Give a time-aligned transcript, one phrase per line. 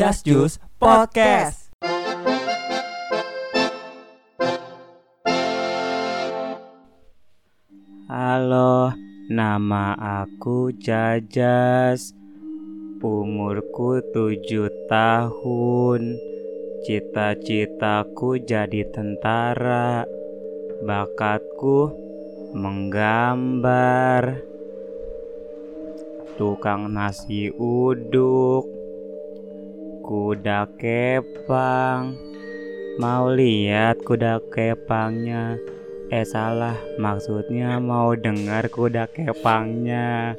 [0.00, 1.68] Just Juice Podcast.
[8.08, 8.96] Halo,
[9.28, 9.92] nama
[10.24, 12.16] aku Jajas.
[13.04, 16.16] Umurku tujuh tahun.
[16.88, 20.08] Cita-citaku jadi tentara.
[20.80, 21.92] Bakatku
[22.56, 24.40] menggambar.
[26.40, 28.79] Tukang nasi uduk.
[30.10, 32.18] Kuda kepang.
[32.98, 35.54] Mau lihat kuda kepangnya?
[36.10, 40.34] Eh salah, maksudnya mau dengar kuda kepangnya.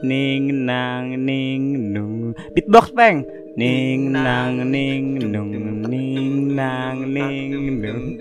[0.00, 2.32] Ning nang ning nung.
[2.56, 3.28] Beatbox peng.
[3.52, 8.16] Ning nang ning nung ning nang ning nung.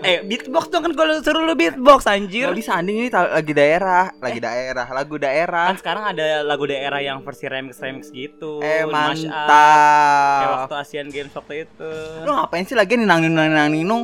[0.00, 2.48] Eh beatbox dong kan kalau suruh lu beatbox anjir.
[2.48, 5.66] Gak bisa anding ini lagi daerah, lagi daerah, lagu daerah.
[5.72, 8.64] Kan sekarang ada lagu daerah yang versi remix remix gitu.
[8.64, 9.30] Eh mash up.
[9.30, 10.60] Kayak mantap.
[10.64, 11.92] waktu Asian Games waktu itu.
[12.24, 14.02] Lu ngapain sih lagi ninang ninang ninang ninung?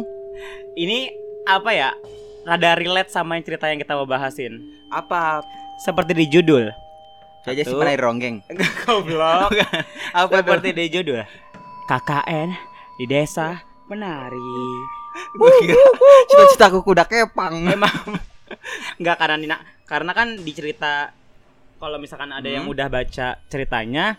[0.77, 1.08] Ini
[1.48, 1.91] apa ya?
[2.47, 4.60] Rada relate sama yang cerita yang kita mau bahasin.
[4.92, 5.42] Apa?
[5.83, 6.70] Seperti di judul.
[7.42, 8.42] Saja sih pernah ronggeng.
[8.84, 9.50] Goblok.
[10.14, 10.42] Apa?
[10.42, 11.22] Seperti di judul.
[11.86, 12.50] KKN
[12.98, 14.95] di desa menari.
[15.34, 15.77] Gua kira
[16.27, 17.67] cita-citaku kuda kepang.
[17.67, 17.92] Emang
[19.00, 21.11] nggak karena Nina, karena kan di cerita
[21.77, 22.72] kalau misalkan ada yang Hmm.
[22.72, 24.17] udah baca ceritanya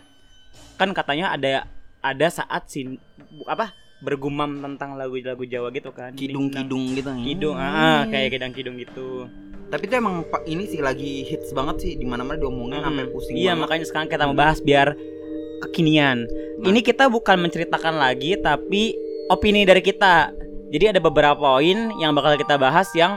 [0.74, 1.66] kan katanya ada
[1.98, 3.02] ada saat sin
[3.44, 6.14] apa bergumam tentang lagu-lagu Jawa gitu kan.
[6.14, 7.10] Kidung-kidung gitu.
[7.18, 9.26] Kidung, ah, kayak kidang-kidung gitu.
[9.68, 13.12] Tapi itu emang ini sih lagi hits banget sih di mana-mana diomongin sampai Mm-mm.
[13.12, 13.62] pusing Iya, banget.
[13.66, 14.94] makanya sekarang kita mau bahas biar
[15.60, 16.30] kekinian.
[16.62, 16.66] Nah.
[16.70, 18.94] Ini kita bukan menceritakan lagi tapi
[19.26, 20.30] opini dari kita.
[20.68, 23.16] Jadi ada beberapa poin yang bakal kita bahas yang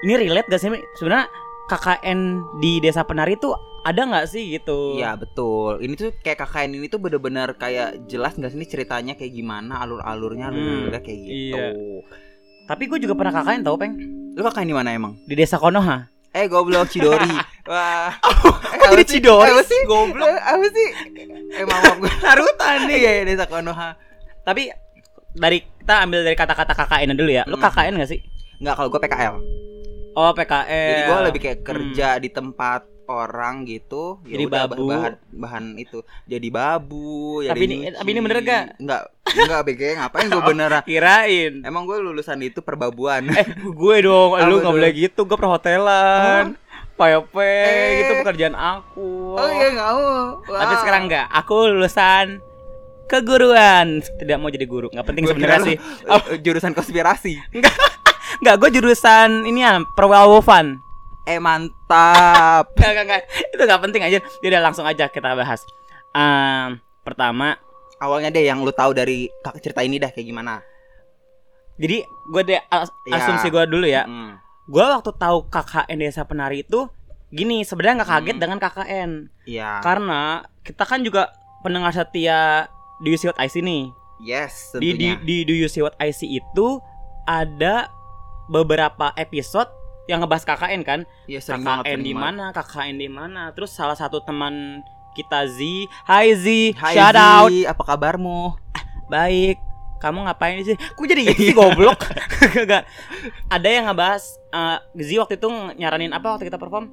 [0.00, 1.28] ini relate gak sih sebenarnya
[1.66, 2.18] KKN
[2.58, 4.96] di Desa Penari tuh ada nggak sih gitu?
[4.96, 5.80] Iya betul.
[5.80, 9.80] Ini tuh kayak KKN ini tuh bener-bener kayak jelas nggak sih ini ceritanya kayak gimana,
[9.80, 11.32] alur-alurnya, Hmm, alur-alurnya kayak gitu.
[11.32, 11.66] iya.
[12.64, 13.94] Tapi gue juga pernah KKN tau peng
[14.30, 15.12] Lu KKN di mana emang?
[15.20, 16.08] di Desa Konoha.
[16.30, 17.26] Eh goblok Cidori.
[17.70, 18.14] Wah.
[18.14, 19.04] Eh, Kok jadi?
[19.04, 19.80] Cidori Eh, Apa sih?
[19.82, 20.26] Goblok.
[20.26, 20.88] Eh, Apa sih?
[21.52, 22.12] Eh maaf gue.
[22.20, 23.98] Narutan Iya, iya, desa Konoha.
[24.40, 24.70] Tapi
[25.32, 25.58] dari
[25.90, 27.42] kita ambil dari kata-kata KKN dulu ya.
[27.50, 27.66] Lu Hmm.
[27.66, 28.22] KKN gak sih?
[28.62, 29.34] Enggak, kalau gue PKL.
[30.12, 30.86] Oh PKN.
[30.86, 34.22] Jadi gue lebih kayak kerja di tempat orang gitu.
[34.22, 34.86] Ya Jadi udah, babu.
[34.86, 35.98] bahan bahan itu.
[36.24, 37.10] Jadi babu,
[37.42, 38.78] ya Tapi ini- tapi ini bener gak?
[38.78, 39.02] Enggak.
[39.26, 40.82] Enggak BG ngapain gue beneran.
[40.86, 41.52] Kirain.
[41.60, 43.26] Emang gue lulusan itu perbabuan.
[43.28, 46.54] Eh, gue dong, lu nggak boleh gitu, gue perhotelan,
[46.94, 47.90] PYP, Eh.
[47.98, 49.34] gitu pekerjaan aku.
[49.34, 50.38] Oh iya enggak mau.
[50.44, 50.78] Tapi Wah.
[50.78, 52.38] sekarang enggak, aku lulusan
[53.10, 55.76] keguruan, tidak mau jadi guru, nggak penting sebenarnya sih.
[55.76, 57.34] eh, jurusan konspirasi.
[58.40, 60.78] Enggak, gue jurusan ini ya, perwawofan.
[61.24, 62.70] Eh mantap.
[62.78, 64.18] Enggak, enggak, enggak, itu nggak penting aja.
[64.38, 65.60] Jadi langsung aja kita bahas.
[66.12, 67.58] Ehm, pertama,
[67.98, 69.28] Awalnya deh yang lu tahu dari
[69.58, 70.64] cerita ini dah kayak gimana?
[71.76, 73.16] jadi gue deh as- Iya.
[73.18, 74.04] asumsi gue dulu ya.
[74.04, 74.40] Hmm.
[74.64, 76.88] Gue waktu tahu KKN Desa Penari itu
[77.28, 78.42] gini, sebenarnya nggak kaget Hmm.
[78.42, 79.10] dengan KKN.
[79.44, 79.70] Iya.
[79.80, 80.20] Karena
[80.60, 81.28] kita kan juga
[81.60, 82.68] pendengar setia
[83.00, 83.96] Do You See What I See nih.
[84.20, 86.76] Yes, Di, di, di Do You See What I See itu
[87.24, 87.88] ada
[88.52, 89.72] beberapa episode
[90.04, 91.00] yang ngebahas KKN kan.
[91.24, 93.42] Iya, banget, KKN di mana, KKN di mana.
[93.56, 94.84] Terus salah satu teman
[95.16, 95.58] kita Z,
[96.04, 96.46] Hai Z,
[96.76, 97.72] Hai shout Zi, out.
[97.72, 98.52] apa kabarmu?
[99.08, 99.56] Baik.
[100.00, 100.78] Kamu ngapain di sini?
[100.80, 102.00] Kok jadi gitu sih goblok?
[102.70, 102.84] Gak.
[103.52, 106.88] Ada yang ngebahas eh, Z waktu itu nyaranin apa waktu kita perform?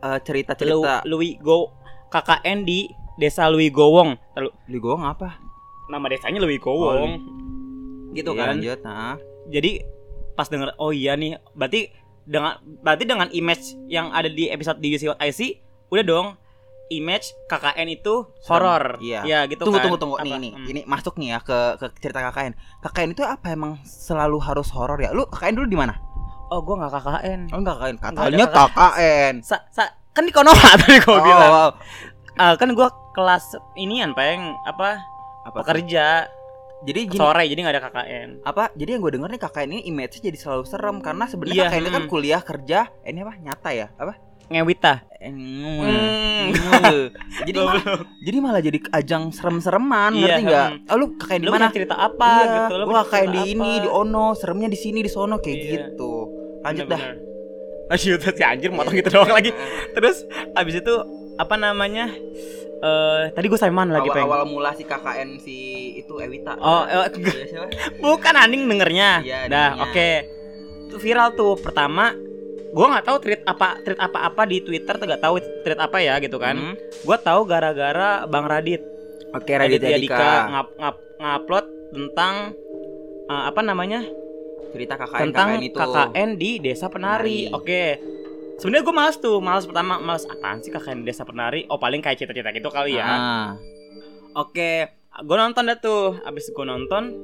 [0.00, 1.76] Lu, cerita-cerita Louis Go
[2.08, 2.88] KKN di
[3.20, 4.16] Desa Louis Gowong.
[4.34, 5.36] Lalu Lu gong apa?
[5.86, 7.12] nama desanya Louis Gowong.
[8.10, 8.78] Gitu Iya kan lanjut.
[8.80, 9.14] Nah.
[9.46, 9.82] Jadi
[10.32, 11.90] pas denger oh iya nih, berarti
[12.22, 16.26] dengan berarti dengan image yang ada di episode di See What I See, udah dong
[16.88, 18.14] image KKN itu
[18.44, 18.98] horor.
[18.98, 19.22] Iya.
[19.22, 19.84] Ya gitu tunggu kan.
[19.84, 20.40] tunggu tunggu nih Apa?
[20.40, 20.52] nih.
[20.52, 20.66] Hmm.
[20.66, 22.52] Ini masuk nih ya ke ke cerita KKN.
[22.80, 25.10] KKN itu apa emang selalu harus horor ya?
[25.10, 25.98] Lu KKN dulu di mana?
[26.48, 27.40] Oh, gua nggak KKN.
[27.50, 27.94] Oh enggak KKN.
[27.96, 28.66] Nggak ada Katanya KKN.
[28.70, 29.34] KKN.
[29.42, 31.50] Sa, sa- kan di Konoha tadi gua Oh, bilang.
[31.52, 31.70] wow.
[32.36, 33.44] Ah, kan gua kelas
[33.74, 35.02] inian peng apa
[35.42, 35.62] Apa?
[35.62, 36.28] pekerja
[36.80, 38.28] Jadi gini, sore jadi nggak ada KKN.
[38.40, 38.64] apa?
[38.72, 41.76] Jadi yang gue denger nih KKN ini image-nya jadi selalu serem karena Iya, sebenarnya KKN
[41.78, 42.10] itu kan hmm.
[42.10, 43.34] kuliah kerja, eh, ini apa?
[43.36, 43.86] Nyata ya?
[43.94, 44.12] Apa?
[44.48, 44.92] Ngewita.
[45.14, 46.56] Eh, Hmm.
[47.46, 47.84] jadi malah,
[48.18, 50.68] jadi malah jadi ajang serem-sereman Iya, ngerti nggak?
[50.72, 50.88] hmm.
[50.88, 51.68] Oh, lu KKN di mana?
[51.68, 52.74] cerita apa iya, gitu?
[52.80, 55.68] Lu gua KKN di ini, di Ono, seremnya di sini, di sono kayak Iya.
[55.68, 56.12] gitu.
[56.64, 56.96] Lanjut dah.
[56.96, 57.28] Bener-bener.
[57.90, 59.52] Lanjut si anjir motong gitu doang lagi.
[59.94, 60.24] Terus
[60.56, 60.94] abis itu
[61.36, 62.08] apa namanya?
[62.80, 64.24] Eh tadi gue Simon lagi awal, peng.
[64.24, 65.56] awal mula si KKN si
[66.00, 66.56] itu Ewita.
[66.56, 67.68] Oh, Iya, siapa?
[68.04, 69.20] Bukan anjing dengernya.
[69.20, 70.10] Iya, Dah, oke.
[70.88, 72.16] Itu viral tuh pertama
[72.70, 76.16] gua nggak tahu tweet apa tweet apa-apa di Twitter tuh nggak tahu tweet apa ya
[76.24, 76.56] gitu kan.
[76.56, 76.74] Hmm.
[77.04, 78.80] Gua tahu gara-gara Bang Radit
[79.30, 80.50] Oke, Raditya Dika.
[80.50, 82.34] ngap, ngap, ngupload tentang
[83.30, 84.02] uh, apa namanya
[84.70, 85.78] Cerita KKN tentang KKN itu.
[85.78, 87.50] KKN di Desa Penari.
[87.50, 87.54] Penari.
[87.54, 87.84] Oke.
[88.60, 91.64] Sebenarnya gue males tuh, males pertama, males apaan sih di Desa Penari?
[91.66, 93.04] Oh paling kayak cita-cita gitu kali ya.
[93.04, 93.48] Ah.
[94.36, 94.84] Oke,
[95.18, 96.20] gue nonton dah tuh.
[96.22, 97.16] Abis gue nonton,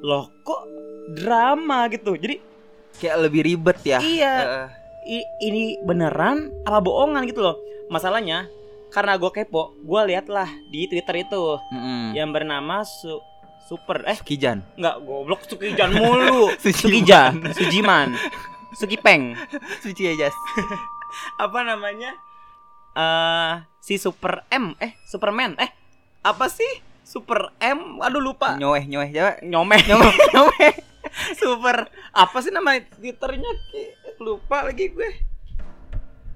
[0.00, 0.62] loh kok
[1.10, 2.12] drama gitu.
[2.14, 2.44] Jadi
[2.94, 3.98] Kayak lebih ribet ya.
[3.98, 4.66] iya, Eh,
[5.14, 7.56] i- ini beneran apa bohongan gitu loh.
[7.88, 8.50] Masalahnya
[8.88, 12.12] karena gue kepo, gue liat lah di Twitter itu mm-mm.
[12.12, 13.22] yang bernama Su
[13.64, 14.64] Super eh Sukijan.
[14.74, 16.72] nggak goblok Sukijan mulu Sujiman.
[16.74, 17.22] Sukija
[17.52, 18.08] Sujiman
[18.76, 19.36] Sukipeng
[19.84, 20.36] Suci ya, Jas.
[21.44, 22.12] apa namanya?
[22.98, 24.76] Eh si Super M.
[24.82, 25.56] Eh Superman.
[25.56, 25.70] Eh
[26.26, 26.68] apa sih?
[27.08, 28.02] Super M?
[28.04, 28.60] Aduh lupa.
[28.60, 29.08] Nyoeh, nyoeh.
[29.14, 29.32] Coba.
[29.40, 29.80] nyomeh.
[29.88, 30.74] Nyoeh, nyoeh.
[31.40, 33.48] Super apa sih nama twitternya?
[34.20, 35.10] Lupa lagi gue.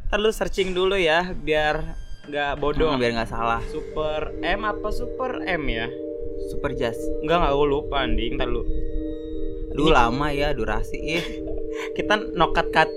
[0.08, 1.99] Ntar lu searching dulu ya biar
[2.29, 2.94] nggak bodoh.
[2.94, 3.61] Hmm, biar nggak salah.
[3.69, 5.90] Super M apa Super M ya?
[6.49, 6.96] Super Jas.
[7.20, 8.64] Enggak enggak gue lupa anjing ntar lu.
[9.76, 10.96] Aduh lama ya durasi.
[11.00, 11.25] Ih,
[11.93, 12.91] kita nokat cut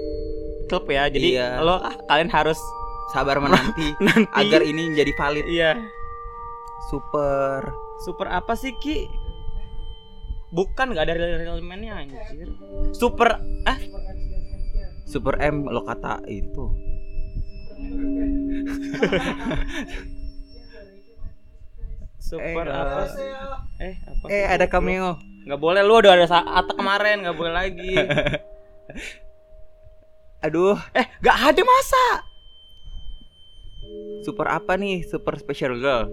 [0.66, 1.48] klub ya jadi Iya.
[1.60, 2.58] lo ah, kalian harus
[3.08, 5.46] sabar menanti nanti agar ini menjadi valid.
[5.46, 5.78] iya
[6.86, 7.62] Super.
[8.00, 9.08] super apa sih ki
[10.52, 12.50] bukan nggak ada real realmennya anjir
[12.92, 13.80] super ah
[15.06, 16.66] Super M lo kata itu.
[22.20, 23.08] super Eh, apa eh.
[23.08, 23.30] sih
[23.80, 25.20] eh apa Eh ada cameo.
[25.46, 27.94] nggak boleh lu udah ada saat kemarin nggak boleh lagi
[30.42, 32.04] Aduh, eh nggak ada masa
[34.22, 35.02] super apa nih?
[35.02, 36.06] Super special girl.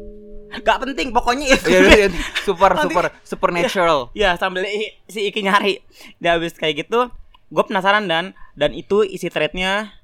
[0.53, 2.09] nggak penting pokoknya itu iya, iya.
[2.45, 4.13] super Nanti- super supernatural.
[4.13, 5.81] ya sambil i- si Iki nyari
[6.19, 7.09] dia habis kayak gitu
[7.49, 9.97] gue penasaran dan dan itu isi threadnya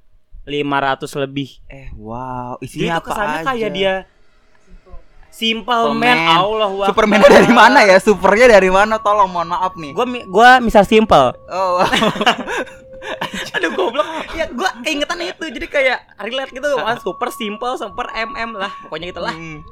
[0.45, 3.45] 500 lebih Eh, wow, isinya tuh apa kesannya aja?
[3.47, 3.93] kayak dia
[5.39, 6.19] Simple Superman.
[6.19, 6.87] man Allah wah.
[6.91, 7.97] Superman dari mana ya?
[8.03, 8.99] Supernya dari mana?
[8.99, 9.95] Tolong mohon maaf nih.
[9.95, 11.31] Gua gua misal simple.
[11.47, 11.87] Oh, wow.
[13.55, 14.07] Aduh goblok.
[14.35, 16.67] Ya gua keingetan itu jadi kayak relate gitu.
[16.75, 18.75] Wah, super simple, super MM lah.
[18.83, 19.31] Pokoknya gitu lah.
[19.31, 19.63] Hmm.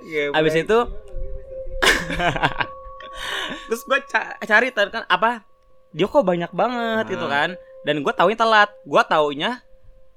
[0.00, 0.78] Iya, Abis itu
[3.68, 5.44] terus gua ca- cari kan apa?
[5.92, 7.32] Dia kok banyak banget gitu Hmm.
[7.32, 7.50] kan.
[7.84, 8.72] Dan gua taunya telat.
[8.82, 9.60] Gua taunya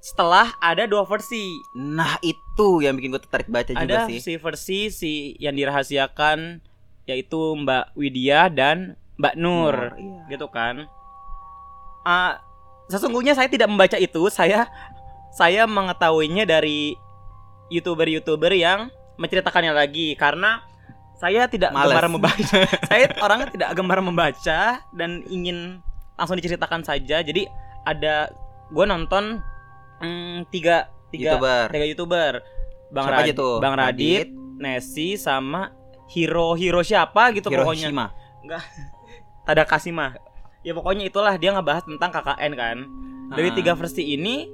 [0.00, 1.60] setelah ada dua versi.
[1.76, 2.40] Nah, itu
[2.80, 4.18] yang bikin gue tertarik baca juga ada sih.
[4.22, 5.12] si versi si
[5.42, 6.60] yang dirahasiakan
[7.08, 10.20] yaitu Mbak Widya dan Mbak Nur, iya.
[10.32, 10.88] gitu kan
[12.00, 12.40] Ah,
[12.88, 14.64] sesungguhnya saya tidak membaca itu saya
[15.36, 16.96] saya mengetahuinya dari
[17.70, 18.88] youtuber-youtuber yang
[19.20, 20.64] menceritakannya lagi karena
[21.20, 21.92] saya tidak Males.
[21.92, 22.58] gemar membaca
[22.90, 25.84] saya orangnya tidak gemar membaca dan ingin
[26.16, 27.44] langsung diceritakan saja jadi
[27.84, 28.32] ada
[28.72, 29.38] gue nonton
[30.00, 31.64] mm, tiga tiga YouTuber.
[31.68, 32.32] tiga youtuber
[32.88, 33.56] bang Siapa Radit, tuh?
[33.58, 34.26] bang Radit,
[34.56, 35.70] Nesi sama
[36.08, 38.06] hero hero siapa gitu pokoknya Hiroshima.
[39.42, 40.16] Tadakashima
[40.60, 42.76] ya pokoknya itulah dia ngebahas tentang KKN kan
[43.30, 43.54] dari Ah.
[43.54, 44.46] tiga versi ini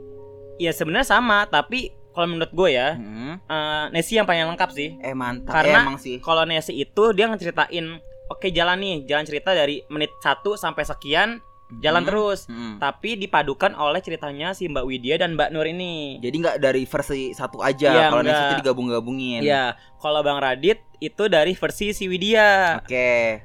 [0.56, 3.36] ya sebenarnya sama tapi kalau menurut gue ya Hmm.
[3.42, 5.52] eh, Nesi yang paling lengkap sih Eh mantap.
[5.52, 6.16] Karena- Eh, emang sih.
[6.18, 11.42] kalau Nesi itu dia ngeceritain oke jalan nih jalan cerita dari menit 1 sampai sekian
[11.76, 12.08] jalan Hmm.
[12.08, 12.78] terus Hmm.
[12.78, 17.30] tapi dipadukan oleh ceritanya si Mbak Widya dan Mbak Nur ini Jadi nggak dari versi
[17.30, 17.90] satu aja.
[17.90, 18.22] Iya, Kalau.
[18.22, 19.40] Nesi itu digabung-gabungin.
[19.42, 19.62] ya
[19.96, 23.42] kalau Bang Radit itu dari versi si Widya Oke.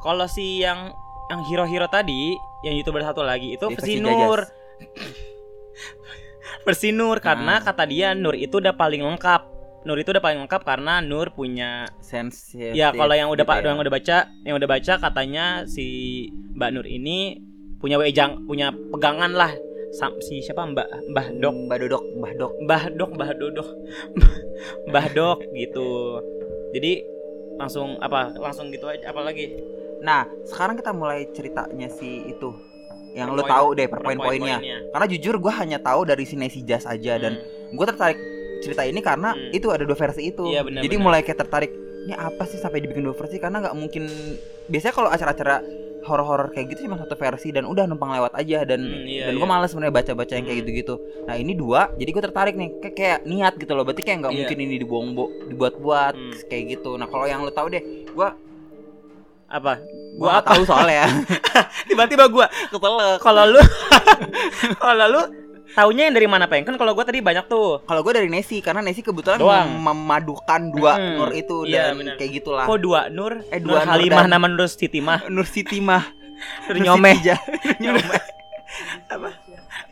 [0.00, 0.94] kalau si yang
[1.26, 4.40] yang hero-hero tadi yang youtuber satu lagi itu versi versi Nur
[6.62, 7.62] versi Nur karena Nah.
[7.62, 9.42] kata dia Nur itu udah paling lengkap
[9.80, 12.72] Nur itu udah paling lengkap karena Nur punya Sensitif.
[12.72, 15.86] ya kalau yang udah gitu pak yang udah baca yang udah baca katanya si
[16.52, 17.40] Mbak Nur ini
[17.76, 19.52] punya wejang punya pegangan lah
[19.90, 22.52] Sam- si siapa Mbak Mbah Dok Mbak Dodok, Mbah Dok.
[22.60, 23.68] Mbah Dok Mbah Dodok
[24.88, 25.88] Mbah Dok gitu
[26.70, 26.92] jadi
[27.56, 29.56] langsung apa langsung gitu aja apalagi
[30.00, 32.48] Nah, sekarang kita mulai ceritanya si itu
[33.12, 34.56] yang lo Per tahu deh per per poin-poinnya.
[34.88, 37.76] Karena jujur gue hanya tahu dari si Nesi Jazz aja dan Hmm.
[37.76, 38.16] gue tertarik
[38.60, 39.50] cerita ini karena Hmm.
[39.50, 40.44] itu ada dua versi itu.
[40.46, 41.04] Iya, benar, Jadi benar.
[41.04, 41.72] mulai kayak tertarik.
[42.00, 43.36] Ini apa sih sampai dibikin dua versi?
[43.36, 44.04] Karena nggak mungkin.
[44.66, 45.56] Biasanya kalau acara-acara
[46.00, 49.36] horor-horor kayak gitu cuma satu versi dan udah numpang lewat aja dan Hmm, iya, dan
[49.36, 49.38] iya.
[49.38, 50.64] gue males sebenarnya baca-baca yang kayak Hmm.
[50.64, 50.94] gitu-gitu.
[51.28, 53.84] Nah ini dua, jadi gue tertarik nih kayak, kayak niat gitu loh.
[53.84, 54.38] Berarti kayak nggak Iya.
[54.40, 55.08] mungkin ini dibuang
[55.52, 56.32] dibuat-buat Hmm.
[56.48, 56.96] kayak gitu.
[56.96, 58.28] Nah kalau yang lo tahu deh, gue
[59.50, 59.72] apa
[60.14, 61.04] gue tahu soalnya.
[61.90, 62.46] tiba-tiba gua
[63.20, 63.60] kalau lu
[64.80, 65.22] kalau lu
[65.70, 68.58] taunya yang dari mana peng kan kalau gua tadi banyak tuh Kalau gue dari Nesi
[68.58, 69.70] karena Nesi kebetulan Doang.
[69.72, 72.14] mem- memadukan dua Hmm, Nur itu iya, dan benar.
[72.16, 72.64] kayak gitulah.
[72.64, 75.78] kok dua Nur Eh, Nur dua Nur Halimah dan- nama Nur Siti mah Nur Siti
[75.78, 76.02] mah
[76.66, 77.16] Nur Nyomeh
[77.78, 78.04] Nyomeh.
[79.08, 79.30] apa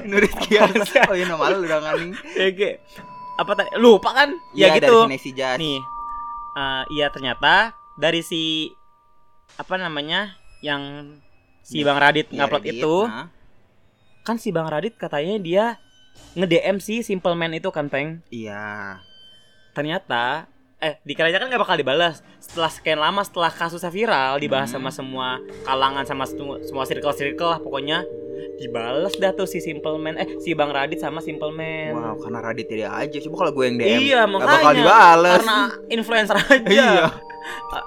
[0.00, 0.70] Nuris Kias.
[1.04, 2.14] Oh iya nama lu udah nganing.
[2.32, 2.76] Ya, kayak
[3.36, 3.70] apa tadi?
[3.76, 4.30] Lupa kan?
[4.54, 4.94] Ya Iya, gitu.
[4.96, 5.58] Dari Sinesi Jazz.
[5.58, 5.78] Nih,
[6.54, 7.54] eh, iya ternyata
[7.94, 8.70] dari si
[9.54, 11.14] apa namanya yang
[11.60, 13.26] si Bang Radit Iya, ngupload itu, Nah,
[14.28, 15.64] kan si Bang Radit katanya dia
[16.34, 18.20] nge-DM si Simple Man itu kan, Peng.
[18.28, 19.00] Iya.
[19.72, 20.44] Ternyata
[20.78, 22.20] eh dikiranya kan nggak bakal dibalas.
[22.38, 24.78] Setelah sekian lama setelah kasusnya viral dibahas Hmm.
[24.78, 25.28] sama semua
[25.64, 28.04] kalangan sama semua, semua circle-circle lah pokoknya
[28.56, 31.94] dibales dah tuh si Simple Man eh si Bang Radit sama Simple Man.
[31.94, 33.16] Wow, karena Radit dia aja.
[33.18, 33.98] Coba kalau gue yang DM.
[34.04, 34.50] Iya, makanya.
[34.52, 35.34] bakal dibales.
[35.40, 35.58] Karena
[35.88, 36.58] influencer aja.
[36.68, 36.92] Iya.
[37.68, 37.86] Ta-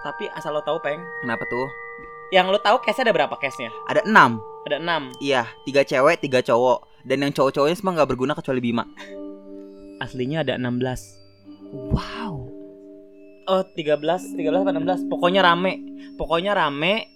[0.00, 1.00] Tapi asal lo tahu, Peng.
[1.20, 1.68] Kenapa tuh?
[2.28, 3.72] Yang lo tahu case-nya ada berapa case-nya?
[3.88, 4.36] Ada enam.
[4.68, 5.24] Ada 6.
[5.24, 6.84] Iya, tiga cewek, tiga cowok.
[7.08, 8.84] Dan yang cowok-cowoknya semua nggak berguna kecuali Bima.
[9.96, 10.68] Aslinya ada 16.
[11.88, 12.52] Wow.
[13.48, 15.08] Oh, 13, 13 apa 16?
[15.08, 15.80] Pokoknya rame.
[16.20, 17.08] Pokoknya rame.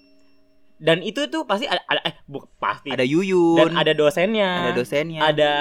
[0.81, 2.89] Dan itu tuh pasti ada, ada eh bu, pasti.
[2.89, 3.61] Ada Yuyun.
[3.61, 4.65] Dan ada dosennya.
[4.65, 5.21] ada dosennya.
[5.21, 5.51] Ada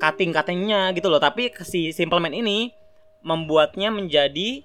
[0.00, 1.20] cutting-cuttingnya gitu loh.
[1.20, 2.72] Tapi si Simple Man ini
[3.20, 4.64] membuatnya menjadi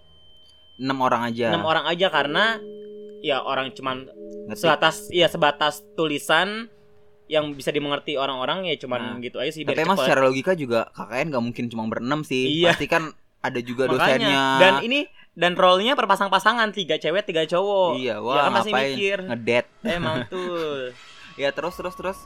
[0.79, 1.51] enam orang aja.
[1.51, 2.63] enam orang aja karena
[3.25, 4.05] ya orang cuman
[4.45, 4.59] Ngetik.
[4.59, 6.69] sebatas ya sebatas tulisan
[7.25, 10.93] yang bisa dimengerti orang-orang ya cuman Nah, gitu aja sih Tapi emang secara logika juga
[10.93, 12.53] KKN nggak mungkin cuma berenam sih.
[12.55, 12.69] Iya.
[12.71, 13.09] Pasti kan
[13.41, 13.97] ada juga Makanya.
[14.21, 14.41] dosennya.
[14.59, 14.99] dan ini
[15.33, 18.89] dan role-nya perpasang-pasangan tiga cewek tiga cowok Iya, Ya wah kan pasti ngapain?
[18.91, 19.17] mikir.
[19.25, 19.65] Ngedet.
[19.97, 20.93] emang tuh
[21.41, 22.19] Ya terus terus terus.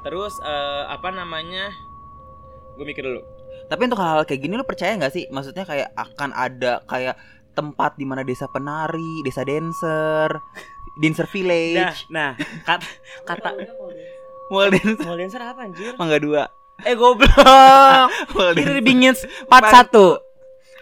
[0.00, 1.68] terus eh, apa namanya
[2.72, 3.20] gue mikir dulu
[3.66, 5.28] Tapi untuk hal-hal kayak gini lu percaya nggak sih?
[5.28, 7.14] Maksudnya kayak akan ada kayak
[7.52, 10.30] tempat di mana desa penari, desa dancer,
[10.96, 12.30] dancer nah village, nah
[12.62, 12.86] kata
[13.24, 13.48] kata
[14.48, 15.40] mall dancer, mau dancer.
[15.40, 15.92] Apa anjir?
[15.94, 16.42] Mangga dua,
[16.80, 17.30] eh goblok.
[18.34, 18.80] Mall ini dancer.
[18.80, 19.14] bingin
[19.46, 20.18] part satu.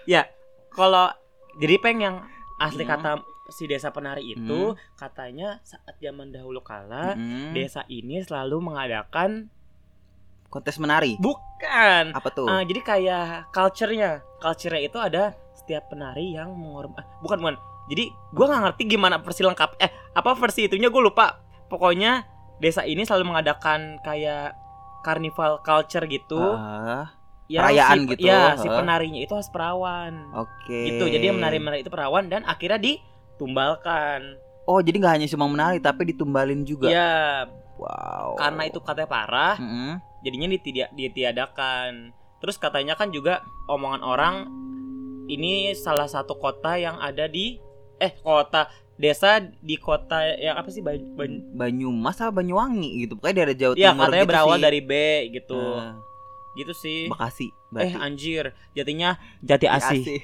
[0.05, 0.25] ya
[0.71, 1.13] kalau
[1.57, 2.17] jadi peng yang
[2.57, 2.93] asli Hmm.
[2.95, 3.11] kata
[3.49, 4.61] si desa penari itu
[4.95, 7.53] katanya saat zaman dahulu kala Mm-mm.
[7.53, 9.49] desa ini selalu mengadakan
[10.47, 11.17] kontes menari.
[11.19, 12.13] bukan.
[12.13, 12.45] Apa tuh?
[12.45, 14.21] Ah, jadi kayak culture-nya.
[14.39, 15.37] Culture-nya itu ada
[15.69, 17.55] setiap penari yang menghormat bukan bukan
[17.93, 22.25] jadi gua nggak ngerti gimana versi lengkap eh apa versi itunya gue lupa pokoknya
[22.57, 24.57] desa ini selalu mengadakan kayak
[25.05, 27.13] carnival culture gitu Ah,
[27.47, 28.77] yang perayaan si, gitu, ya si heeh.
[28.77, 30.89] penarinya itu harus perawan Oke.
[30.89, 35.49] gitu jadi yang menari menari itu perawan dan akhirnya ditumbalkan Oh, jadi nggak hanya cuma
[35.49, 36.89] menari tapi ditumbalin juga.
[36.89, 37.45] ya
[37.79, 38.37] Wow.
[38.37, 40.03] karena itu katanya parah Mm-mm.
[40.21, 44.35] jadinya ditiada, ditiadakan terus katanya kan juga omongan orang
[45.29, 47.61] ini salah satu kota yang ada di
[47.97, 49.31] eh kota desa
[49.61, 53.15] di kota yang apa sih Ban- Ban- Banyumas apa Banyuwangi gitu.
[53.15, 54.65] Pokoknya daerah Jawa ya Timur katanya gitu berawal sih.
[54.65, 54.93] dari B
[55.33, 55.95] gitu Nah,
[56.55, 57.47] gitu sih Bekasi.
[57.47, 57.95] eh berarti.
[57.97, 60.19] anjir jatinya jati asih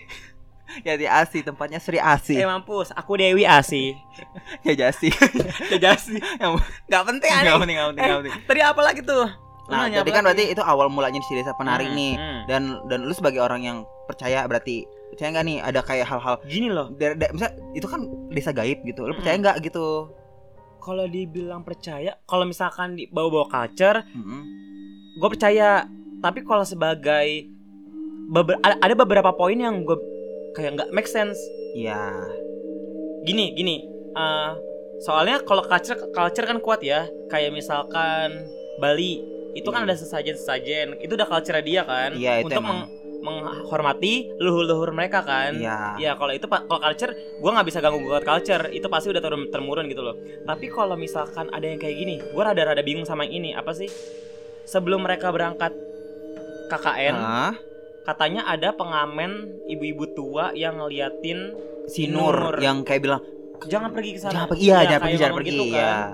[0.80, 2.34] Ya di Asi tempatnya Sri Asi.
[2.34, 3.94] eh mampus aku Dewi Asih
[4.64, 5.12] Ya Jasi.
[5.68, 8.34] ya jasi nggak penting Nggak penting, nggak penting, nggak penting.
[8.42, 9.28] tadi apa lagi tuh
[9.64, 10.26] Nah, nanya jadi kan lagi?
[10.26, 12.12] berarti itu awal mulanya di desa penari Hmm, nih.
[12.14, 12.40] hmm.
[12.44, 14.84] Dan dan lu sebagai orang yang percaya berarti
[15.14, 18.82] percaya nggak nih ada kayak hal-hal gini loh dari, dari misal itu kan desa gaib
[18.82, 19.00] gitu.
[19.00, 19.14] Hmm.
[19.14, 20.10] percaya nggak gitu?
[20.76, 24.40] kalau dibilang percaya kalau misalkan di bawa-bawa culture Mm-mm.
[25.16, 27.48] gue percaya tapi kalau sebagai
[28.26, 29.96] beber- ada, ada beberapa poin yang gue
[30.52, 31.40] kayak nggak make sense
[31.72, 32.12] Iya.
[33.22, 33.80] gini gini
[34.12, 34.50] eh,
[35.00, 38.44] soalnya kalau culture culture kan kuat ya kayak misalkan
[38.76, 42.92] Bali itu kan ada sesajen sesajen itu udah culture dia kan Iya, itu untuk emang.
[43.24, 45.96] Meng- menghormati leluhur-leluhur mereka kan Iya.
[45.96, 49.48] Ya kalau itu kalau culture gue nggak bisa ganggu gugat culture itu pasti udah turun
[49.48, 50.14] temurun gitu loh.
[50.44, 53.88] Tapi kalau misalkan ada yang kayak gini, gue rada-rada bingung sama yang ini apa sih?
[54.64, 55.72] Sebelum mereka berangkat
[56.66, 57.52] KKN, Hah?
[58.02, 59.32] katanya ada pengamen
[59.66, 61.52] ibu-ibu tua yang ngeliatin
[61.86, 62.32] si Nur.
[62.32, 63.20] Nur yang kayak bilang
[63.64, 64.32] jangan pergi ke sana.
[64.34, 66.08] jangan pergi iya jangan kayak pergi jangan pergi gitu ya kan.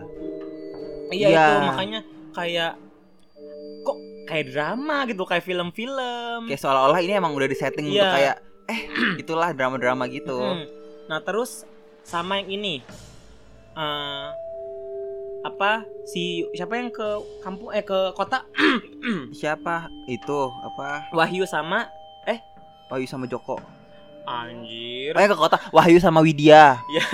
[1.10, 1.42] Iya Iya.
[1.42, 2.00] itu makanya
[2.30, 2.72] kayak
[4.30, 6.46] kayak drama gitu kayak film-film.
[6.46, 8.14] kayak seolah-olah ini emang udah disetting untuk Iya.
[8.14, 8.36] kayak
[8.70, 8.80] eh
[9.26, 10.38] itulah drama-drama gitu.
[10.38, 10.64] Hmm.
[11.10, 11.66] Nah terus
[12.06, 12.74] sama yang ini.
[13.74, 14.26] Eh
[15.40, 17.08] apa si siapa yang ke
[17.42, 18.44] kampung eh ke kota?
[19.40, 19.88] Siapa?
[20.04, 21.08] Itu apa?
[21.16, 21.88] Wahyu sama
[22.90, 23.54] Wahyu sama Joko.
[24.26, 25.14] Anjir.
[25.14, 25.62] ya ke kota.
[25.70, 26.82] Wahyu sama Widya.
[26.90, 27.06] Iya.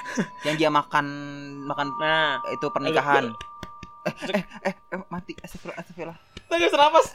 [0.46, 1.06] yang dia makan
[1.66, 3.34] makan Nah, itu pernikahan.
[4.06, 5.34] Eh eh eh, eh mati.
[5.42, 6.18] Astagfirullah astagfirullah
[6.54, 7.06] tadi serapas.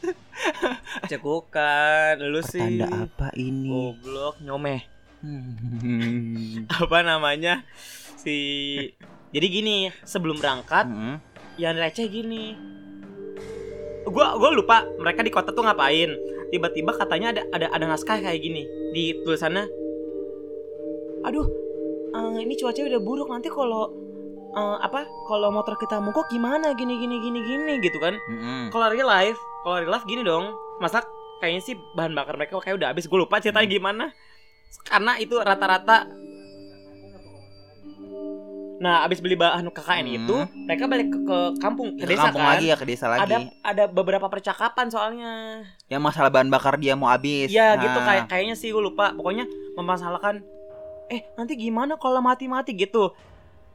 [1.10, 2.60] Cekukan, lu sih.
[2.80, 4.80] tanda apa ini Goblok nyomeh.
[5.20, 6.64] Hmm.
[6.80, 7.68] Apa namanya?
[8.16, 8.36] Si
[9.30, 11.22] Jadi gini, sebelum berangkat Mm-mm.
[11.60, 12.56] yang receh gini
[14.10, 16.10] gua gua lupa mereka di kota tuh ngapain
[16.50, 19.70] tiba-tiba katanya ada ada ada naskah kayak gini di tulisannya
[21.22, 21.46] aduh
[22.10, 23.92] eh, ini cuaca udah buruk nanti kalau
[24.50, 26.72] eh, apa kalau motor kita mogok gimana?
[26.72, 28.14] Gini gini gini gini gitu kan.
[28.26, 28.68] Mm-mm.
[28.68, 31.04] kalau real life kalau real life gini dong masa
[31.38, 33.04] kayaknya sih bahan bakar mereka kayak udah habis.
[33.04, 34.04] Gue lupa ceritanya gimana.
[34.82, 36.06] Karena itu rata-rata
[38.80, 40.16] nah abis beli bahan KKN Hmm.
[40.16, 42.50] itu mereka balik ke, ke kampung ke Ke desa kampung kan.
[42.56, 43.28] lagi ya ke desa lagi.
[43.28, 45.32] ada ada beberapa percakapan soalnya.
[45.86, 47.52] Yang masalah bahan bakar dia mau habis.
[47.52, 49.12] Iya Nah, gitu kayak kayaknya sih gue lupa.
[49.12, 49.44] Pokoknya
[49.76, 50.40] mempermasalahkan
[51.08, 52.72] eh nanti gimana kalau mati-mati?
[52.72, 53.12] gitu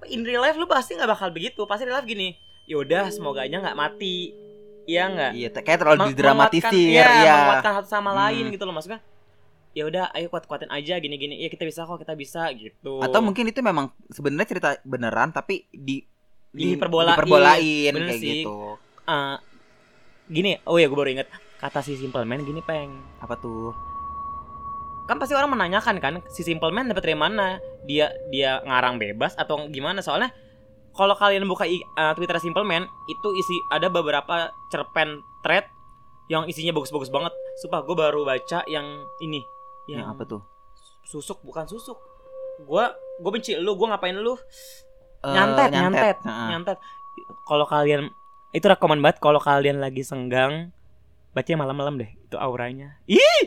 [0.08, 2.36] in real life lu pasti nggak bakal begitu pasti real life gini
[2.66, 4.34] yaudah semoga aja nggak mati
[4.84, 7.34] iya nggak Iya, kayak terlalu didramatisir iya, ya.
[7.40, 8.20] menguatkan satu sama Hmm.
[8.22, 9.02] lain gitu loh maksudnya
[9.72, 13.44] ya udah ayo kuat-kuatin aja gini-gini ya kita bisa kok kita bisa gitu Atau mungkin
[13.46, 16.00] itu memang sebenarnya cerita beneran tapi di
[16.50, 17.12] Diperbolain.
[17.12, 18.48] diperbolain Bener kayak sih.
[18.48, 18.80] gitu.
[19.04, 19.38] Eh,
[20.28, 23.76] gini oh ya gue baru inget kata si simple man gini peng Apa tuh?
[25.06, 27.62] Kan pasti orang menanyakan kan si simple man dapat dari mana?
[27.86, 30.02] Dia dia ngarang bebas atau gimana?
[30.02, 30.34] Soalnya
[30.96, 35.68] kalau kalian buka uh, twitter simple man itu isi ada beberapa cerpen thread
[36.28, 37.32] yang isinya bagus-bagus banget.
[37.62, 38.86] Sumpah gue baru baca yang
[39.22, 39.46] ini
[39.86, 40.42] Yang yang apa tuh?
[41.06, 42.02] susuk bukan susuk.
[42.66, 42.84] Gue
[43.22, 44.34] gue benci lu gue ngapain lu?
[44.34, 46.48] Eh, nyantet nyantet Heeh.
[46.50, 46.78] nyantet.
[47.46, 48.10] Kalau kalian
[48.52, 50.75] itu rekomen banget kalau kalian lagi senggang
[51.36, 53.44] baca malam-malam deh itu auranya ih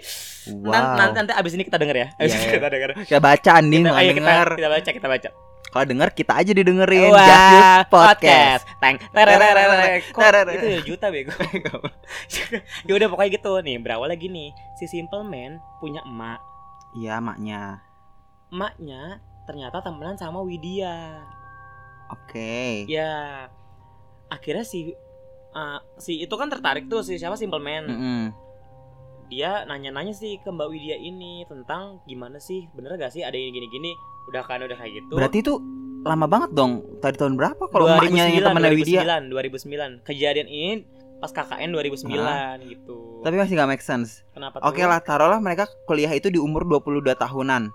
[0.48, 0.72] Wow.
[0.72, 2.52] nanti, nanti nanti abis ini kita denger ya abis ini iya.
[2.56, 5.28] kita denger Kita baca Andin kita, ayo kita, kita baca kita baca
[5.68, 7.12] Kalau denger kita aja didengerin.
[7.12, 8.64] Wah, Just Use podcast.
[8.80, 8.96] Teng.
[10.48, 11.36] Itu ya juta bego.
[12.88, 13.76] ya udah pokoknya gitu nih.
[13.76, 14.48] Berawal lagi nih.
[14.80, 16.40] Si Simple Man punya emak.
[16.96, 17.84] Iya, maknya.
[18.48, 21.20] Emaknya ternyata temenan sama Widya.
[22.16, 22.88] Oke.
[22.88, 23.52] Ya.
[24.32, 24.96] Akhirnya si
[25.58, 27.84] uh, si itu kan tertarik tuh si siapa Simple Man.
[27.90, 28.22] Mm-mm.
[29.28, 33.52] Dia nanya-nanya sih ke Mbak Widya ini tentang gimana sih bener gak sih ada yang
[33.52, 33.92] gini-gini
[34.32, 35.14] udah kan udah kayak gitu.
[35.20, 35.54] Berarti itu
[36.06, 36.80] lama banget dong.
[37.04, 39.02] Tadi tahun berapa kalau emaknya yang temennya Widya?
[39.28, 40.08] 2009, 2009.
[40.08, 40.70] Kejadian ini
[41.18, 42.98] pas KKN 2009 gitu.
[43.26, 44.22] Tapi masih gak make sense.
[44.32, 47.68] Kenapa Oke lah, taruhlah mereka kuliah itu di umur 22 tahunan.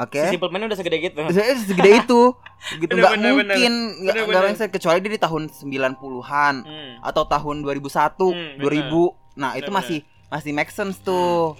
[0.00, 0.16] Oke.
[0.18, 1.20] Si Simple Man udah segede gitu.
[1.28, 2.20] Saya segede itu
[2.82, 4.58] gitu Bener, nggak bener, mungkin nggak Bener, nggak bener.
[4.58, 4.72] sense.
[4.72, 6.92] kecuali dia di tahun 90-an Hmm.
[7.00, 9.98] atau tahun 2001 Hmm, 2000 nah itu Bener, masih
[10.28, 11.56] masih make sense tuh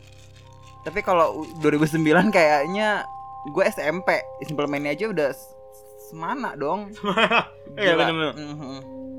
[0.80, 3.04] tapi kalau u- 2009 kayaknya
[3.46, 4.08] gue SMP
[4.42, 5.30] Simple Man aja udah
[6.06, 6.92] semana dong
[7.76, 8.34] Iya, bener-bener.
[8.34, 8.76] Mhm.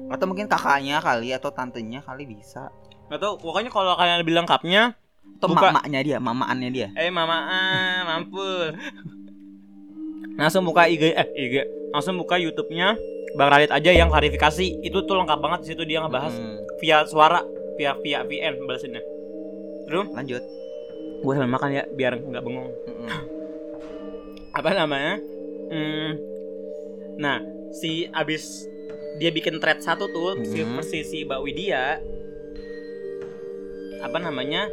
[0.07, 2.67] atau mungkin kakaknya kali atau tantenya kali bisa
[3.07, 4.95] Gak tau, pokoknya kalau kalian lebih lengkapnya
[5.37, 5.71] atau Buka.
[5.71, 6.87] mak-maknya dia mamaannya dia.
[6.93, 8.73] Eh mama ah, mampus.
[10.35, 11.53] Langsung buka IG Eh IG
[11.91, 12.95] Langsung buka Youtube-nya.
[13.31, 14.81] Bang Radit aja yang klarifikasi.
[14.81, 16.55] Itu tuh lengkap banget di situ dia ngebahas Mhm.
[16.79, 17.39] Via suara
[17.75, 19.01] Via via VN balasinnya
[19.91, 20.39] lanjut.
[21.19, 22.71] Gue sambil makan ya Biar nggak bengong.
[22.87, 23.07] Mhm.
[24.51, 25.19] Apa namanya?
[25.67, 26.11] Hmm,
[27.17, 27.39] Nah
[27.71, 28.67] Si abis
[29.17, 31.99] Dia bikin thread satu tuh Si versi si Mbak Widya
[34.01, 34.67] Apa namanya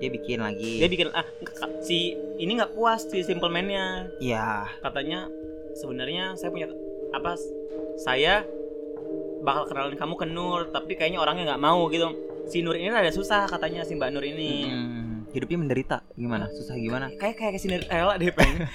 [0.00, 0.82] dia bikin lagi.
[0.82, 1.26] Dia bikin ah
[1.82, 4.10] si ini nggak puas si simple man-nya.
[4.18, 5.30] Ya katanya
[5.78, 6.70] sebenarnya saya punya
[7.14, 7.38] apa
[8.00, 8.42] saya
[9.44, 12.10] bakal kenalin kamu ke Nur tapi kayaknya orangnya nggak mau gitu.
[12.48, 14.52] Si Nur ini ada susah katanya si Mbak Nur ini.
[14.70, 15.02] Mhm.
[15.34, 16.46] hidupnya menderita gimana?
[16.46, 17.10] Susah gimana?
[17.18, 18.70] Kayak kayak si Cinderella deh peng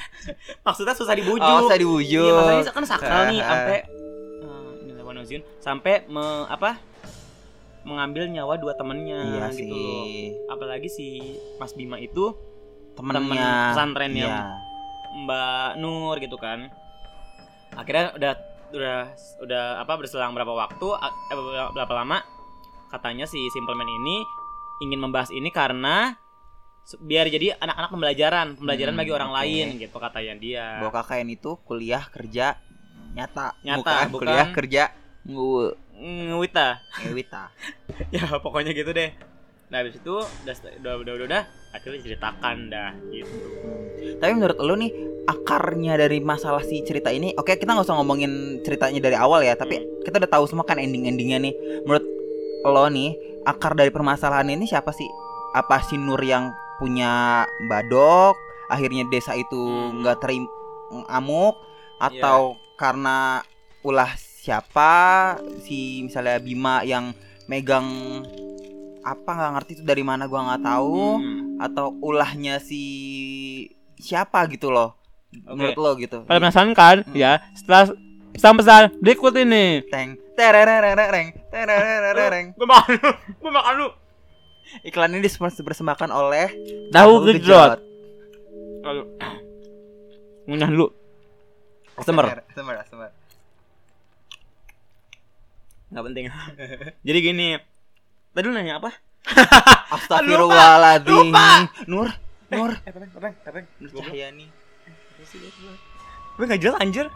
[0.68, 1.40] maksudnya susah dibujuk.
[1.40, 2.20] Oh saya dibujuk.
[2.20, 4.00] Iya maksudnya kan sakral nih sampai eh,
[5.30, 6.82] Ozun, sampai me, apa
[7.82, 10.06] mengambil nyawa dua temennya iya gitu sih loh.
[10.50, 11.08] apalagi si
[11.56, 12.36] Mas Bima itu
[12.94, 14.44] temennya pesantren yang Iya.
[15.20, 16.70] Mbak Nur gitu kan
[17.72, 18.34] akhirnya udah
[18.70, 18.98] udah
[19.42, 21.36] udah apa berselang berapa waktu eh,
[21.74, 22.22] berapa, lama
[22.88, 24.22] katanya si Simple Man ini
[24.80, 26.14] ingin membahas ini karena
[27.00, 29.38] biar jadi anak-anak pembelajaran pembelajaran Hmm, bagi orang oke.
[29.38, 32.58] lain gitu katanya dia bahwa KKN itu kuliah kerja
[33.12, 34.20] nyata Nyata, bukan, bukan.
[34.20, 34.84] kuliah kerja
[35.26, 36.68] ngu ngewita.
[37.04, 37.44] Ngewita.
[38.16, 39.12] Ya pokoknya gitu deh.
[39.70, 43.38] Nah habis itu udah udah udah udah, udah akhirnya diceritakan dah gitu.
[44.18, 44.90] Tapi menurut lo nih
[45.30, 49.54] akarnya dari masalah si cerita ini oke kita nggak usah ngomongin ceritanya dari awal ya
[49.54, 50.02] tapi Hmm.
[50.02, 51.54] kita udah tahu semua kan ending endingnya nih.
[51.86, 52.06] Menurut
[52.66, 53.14] lo nih
[53.46, 55.06] akar dari permasalahan ini siapa sih?
[55.54, 58.34] Apa si Nur yang punya badok
[58.70, 60.02] akhirnya desa itu Hmm.
[60.02, 60.50] nggak terim
[61.06, 61.54] amuk
[62.00, 63.44] atau karena
[63.84, 64.92] ulah siapa
[65.60, 67.12] si misalnya Bima yang
[67.46, 67.84] megang
[69.02, 71.60] apa nggak ngerti itu dari mana gua nggak tahu Hmm.
[71.60, 72.84] atau ulahnya si
[73.96, 74.96] siapa gitu loh
[75.30, 77.04] menurut lo gitu Kalian penasaran kan?
[77.04, 77.14] Hmm.
[77.14, 77.92] Ya, setelah
[78.32, 79.84] pesan-pesan berikut ini.
[79.92, 83.88] teng terererereng terererereng Gue makan lu, gue makan lu.
[84.82, 86.48] iklan ini dipersembahkan oleh
[86.90, 87.76] Tahu gejot.
[88.80, 89.04] Lalu
[90.46, 90.88] ngunyah dulu.
[91.94, 92.26] Customer.
[92.48, 93.10] customer customer
[95.90, 96.26] nggak penting
[97.08, 97.48] jadi gini
[98.32, 98.92] tadi lu nanya apa
[99.90, 101.12] Astagfirullahaladzim.
[101.12, 101.66] Lupa.
[101.86, 102.08] Nur,
[102.48, 104.48] Nur, eh pepeng pepeng Nur Cahyani.
[106.32, 107.08] gue nggak jelas anjir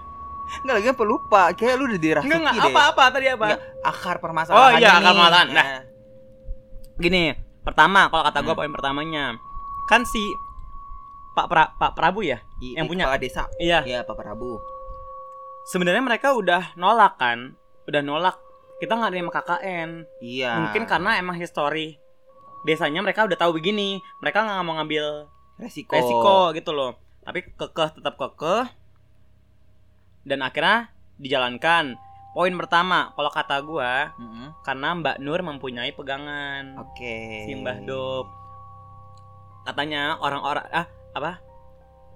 [0.61, 1.41] Enggak lagi apa lupa.
[1.53, 2.65] Kayak lu udah dirasuki Enggak enggak deh.
[2.67, 5.47] apa apa tadi apa Nggak, akar permasalahan Oh, iya, akar permasalahan.
[5.47, 5.63] Nah.
[5.63, 5.81] Nah,
[6.95, 7.23] gini
[7.59, 8.59] pertama kalau kata gue Hmm.
[8.59, 9.23] poin pertamanya
[9.85, 10.21] kan si
[11.31, 13.07] Pak pra, Pak Prabu ya i- yang punya.
[13.07, 13.47] kepala desa.
[13.57, 14.59] iya Iya, Pak Prabu.
[15.63, 18.35] sebenarnya mereka udah nolak kan udah nolak
[18.83, 20.51] kita nggak nerima KKN Iya.
[20.59, 21.95] mungkin karena emang histori
[22.63, 23.99] desanya mereka udah tahu begini.
[24.23, 25.27] Mereka nggak mau ngambil
[25.59, 25.93] resiko.
[25.93, 26.95] resiko gitu loh.
[27.23, 28.71] Tapi kekeh tetap kekeh.
[30.23, 30.87] Dan akhirnya
[31.19, 31.99] dijalankan.
[32.33, 34.57] Poin pertama kalau kata gua Mm-mm.
[34.65, 36.81] karena Mbak Nur mempunyai pegangan.
[36.81, 37.45] Oke.
[37.45, 38.25] si Mbah Dop
[39.63, 41.39] katanya orang-orang ah apa?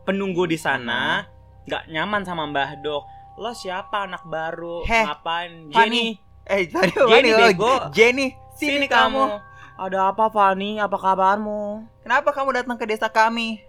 [0.03, 1.27] Penunggu di sana
[1.67, 3.03] nggak nyaman sama Mbah Dok
[3.37, 4.81] lo siapa anak baru?
[4.87, 5.69] Heh, ngapain.
[6.47, 7.73] Eh, jadi Jenny, Jenny, bego.
[7.91, 9.39] Jenny, sini, kamu.
[9.77, 13.61] ada apa Fanny apa kabarmu Kenapa kamu datang ke desa kami?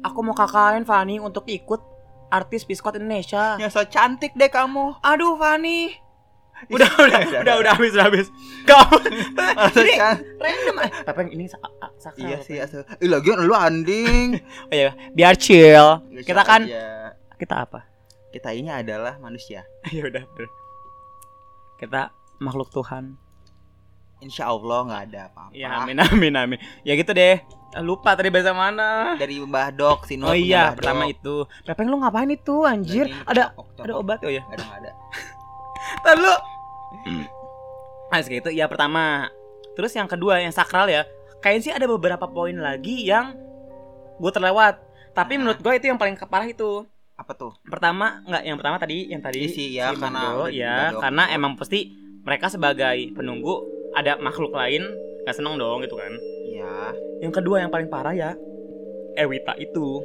[0.00, 1.78] aku mau KKN Fanny untuk ikut
[2.26, 4.98] artis biskot Indonesia Yang so cantik deh kamu.
[5.00, 5.94] aduh Fanny
[6.72, 8.26] udah udah udah udah habis udah habis
[8.64, 8.96] kamu
[9.76, 9.94] ini
[10.40, 10.90] random eh.
[11.04, 12.80] Pepeng ini sakral Iya sih, Pepeng.
[12.80, 12.96] asal.
[12.96, 14.40] Ih, lagian lu anding.
[14.70, 14.96] oh, iya.
[15.12, 16.64] biar chill kita kan
[17.36, 17.84] kita apa
[18.32, 19.64] kita ini adalah manusia.
[19.94, 20.48] ya udah bener.
[21.76, 23.16] Kita makhluk Tuhan.
[24.16, 25.52] Insya Allah nggak ada apa-apa.
[25.52, 26.58] ya amin amin amin.
[26.82, 27.40] Ya gitu deh.
[27.84, 29.12] Lupa tadi bahasa mana?
[29.20, 31.12] Dari Mbah Dok, si oh iya Mbah pertama Dok.
[31.12, 31.34] itu.
[31.68, 33.12] Pepeng lu ngapain itu anjir?
[33.28, 33.84] Ada cokok, cokok.
[33.84, 34.18] ada obat?
[34.24, 34.92] Oh ya ada nggak ada.
[36.00, 36.34] Ntar lu.
[38.08, 38.48] Nah segitu.
[38.48, 39.28] Ya pertama.
[39.76, 41.04] Terus yang kedua yang sakral ya.
[41.44, 43.36] Kayaknya sih ada beberapa poin lagi yang
[44.16, 44.80] Gue terlewat.
[45.12, 45.44] Tapi Nah.
[45.44, 47.52] menurut gue itu yang paling parah itu Apa tuh?
[47.64, 50.92] Pertama nggak yang pertama tadi Yang tadi sih, ya, si karena Mando, ya.
[50.94, 51.88] Karena emang pasti
[52.22, 54.84] mereka sebagai penunggu Ada makhluk lain
[55.24, 56.12] Gak seneng dong gitu kan
[56.46, 58.30] Ya, Yang kedua yang paling parah ya
[59.16, 60.04] Ewita itu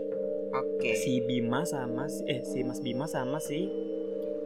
[0.50, 0.89] oke.
[0.95, 3.67] Si Bima sama si Eh si Mas Bima sama si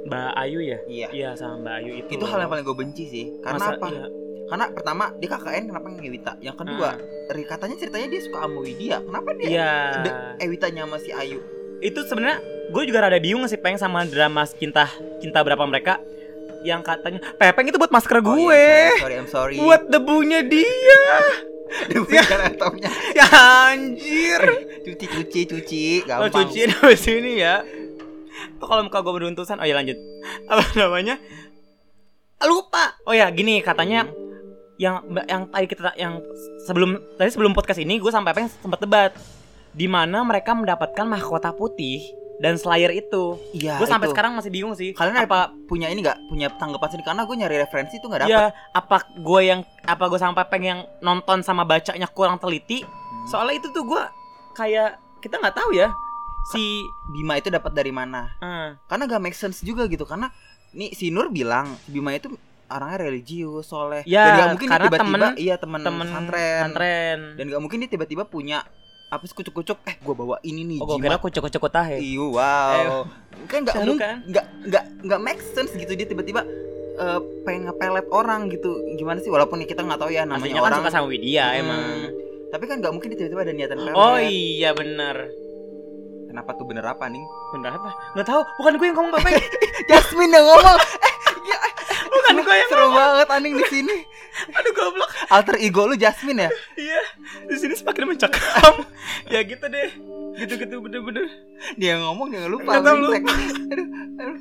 [0.06, 1.08] Mbak Ayu ya Iya.
[1.10, 3.25] Iya sama Mbak Ayu itu Itu hal yang paling gue benci sih.
[3.39, 3.88] Karena Masa- apa?
[3.88, 4.06] iya.
[4.45, 6.32] Karena pertama dia KKN kenapa ngewita?
[6.38, 7.34] Yang kedua, Ah.
[7.34, 8.97] Katanya ceritanya dia suka sama Widya.
[9.01, 9.71] Kenapa dia Iya.
[10.38, 11.41] Ewitanya sama si Ayu?
[11.79, 15.99] Itu sebenarnya gue juga rada bingung sih peng sama drama cinta cinta berapa mereka.
[16.61, 18.57] Yang katanya Pepeng itu buat masker Oh, gue.
[18.57, 19.55] iya, sorry, I'm sorry.
[19.55, 21.01] buat debunya dia.
[21.93, 22.89] Bukan laptopnya.
[23.21, 23.25] ya
[23.69, 24.41] anjir.
[24.81, 25.83] Cuci, cuci, cuci.
[26.03, 26.49] lo Gampang.
[26.49, 27.61] cuciin habis ini ya.
[28.57, 29.57] Tuh kalau muka gue beruntusan?
[29.57, 29.97] Oh ya lanjut.
[30.45, 31.21] Apa namanya?
[32.41, 32.97] Lupa.
[33.03, 34.21] Oh ya gini katanya Hmm.
[34.75, 36.19] yang yang tadi kita yang
[36.61, 39.15] sebelum tadi sebelum podcast ini gue sampai pengen sempat debat
[39.75, 41.99] di mana mereka mendapatkan mahkota putih
[42.35, 43.39] dan Slayer itu.
[43.51, 43.79] Iya.
[43.79, 44.13] gue sampai itu.
[44.15, 44.91] sekarang masih bingung sih.
[44.91, 48.33] Kalian apa punya ini nggak punya tanggapan sini karena gue nyari referensi tuh nggak dapet.
[48.33, 52.83] ya apa gue yang apa gue sampai pengen nonton sama bacanya kurang teliti.
[52.83, 53.27] Hmm.
[53.27, 54.01] Soalnya itu tuh gue
[54.53, 55.91] kayak kita nggak tahu ya
[56.45, 56.61] si
[57.09, 58.29] Bima itu dapat dari mana?
[58.38, 60.29] eh, Karena gak make sense juga gitu karena
[60.71, 62.29] nih si Nur bilang Bima itu
[62.65, 64.05] orangnya religius, soleh.
[64.05, 66.61] Ya, dan gak mungkin dia tiba-tiba temen- iya temen, temen santren.
[66.61, 67.19] santren.
[67.33, 68.61] Dan gak mungkin dia tiba-tiba punya
[69.08, 71.98] apa sih kucuk-kucuk eh gue bawa ini nih Oh, gue kira kucuk-kucuk tahe.
[71.98, 73.06] Iya, wow.
[73.46, 74.18] kan nggak Seru mungkin, kan?
[74.26, 76.41] nggak nggak nggak make sense gitu dia tiba-tiba
[76.96, 78.70] eh, pengen ngepelet orang gitu.
[78.96, 79.30] Gimana sih?
[79.30, 80.80] Walaupun kita nggak tahu ya namanya Aslinya kan orang.
[80.82, 81.62] suka sama Widya Hmm.
[81.62, 81.84] emang.
[82.48, 83.94] Tapi kan nggak mungkin dia tiba-tiba ada niatan pelet.
[83.94, 85.15] Oh iya bener
[86.26, 87.24] Kenapa tuh bener apa nih?
[87.52, 87.89] Bener apa?
[88.12, 88.41] Nggak tahu.
[88.60, 89.32] Bukan gue yang ngomong Bapak.
[89.89, 90.78] Jasmine yang ngomong.
[91.08, 91.13] eh,
[91.46, 91.58] ya,
[92.15, 93.97] Bukan gue yang seru banget aning di sini.
[94.58, 95.12] Aduh goblok.
[95.28, 96.51] Alter ego lu Jasmine ya?
[96.75, 97.01] Iya.
[97.47, 98.73] Di sini semakin mencekam.
[99.34, 99.89] ya gitu deh.
[100.36, 101.28] Gitu-gitu bener-bener.
[101.75, 102.80] Dia ngomong dia lupa.
[102.80, 103.23] Brengsek.
[103.23, 103.32] lupa.
[103.71, 104.38] Aduh, aduh.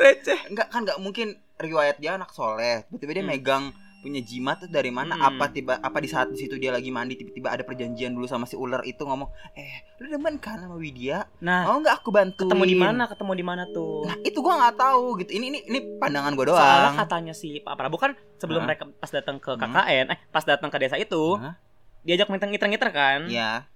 [0.00, 0.40] Receh.
[0.48, 2.84] Enggak kan nggak mungkin riwayat dia anak soleh.
[2.88, 3.32] Tiba-tiba dia Hmm.
[3.32, 3.64] megang
[4.00, 5.14] punya jimat tuh dari mana?
[5.14, 5.28] Hmm.
[5.36, 8.48] Apa tiba apa di saat di situ dia lagi mandi tiba-tiba ada perjanjian dulu sama
[8.48, 11.28] si ular itu ngomong, "Eh, lu demen kan sama Widya?
[11.44, 13.02] Nah, Mau nggak aku bantuin?" ketemu di mana?
[13.06, 14.08] Ketemu di mana tuh?
[14.08, 15.30] Nah, itu gua nggak tahu gitu.
[15.36, 16.60] Ini ini ini pandangan gua doang.
[16.60, 19.52] Soalnya katanya si Pak Prabowo kan sebelum mereka pas datang ke.
[19.54, 21.54] KKN, eh pas datang ke desa itu, Hah?
[22.02, 23.28] diajak ngiter-ngiter kan?
[23.28, 23.68] Ya,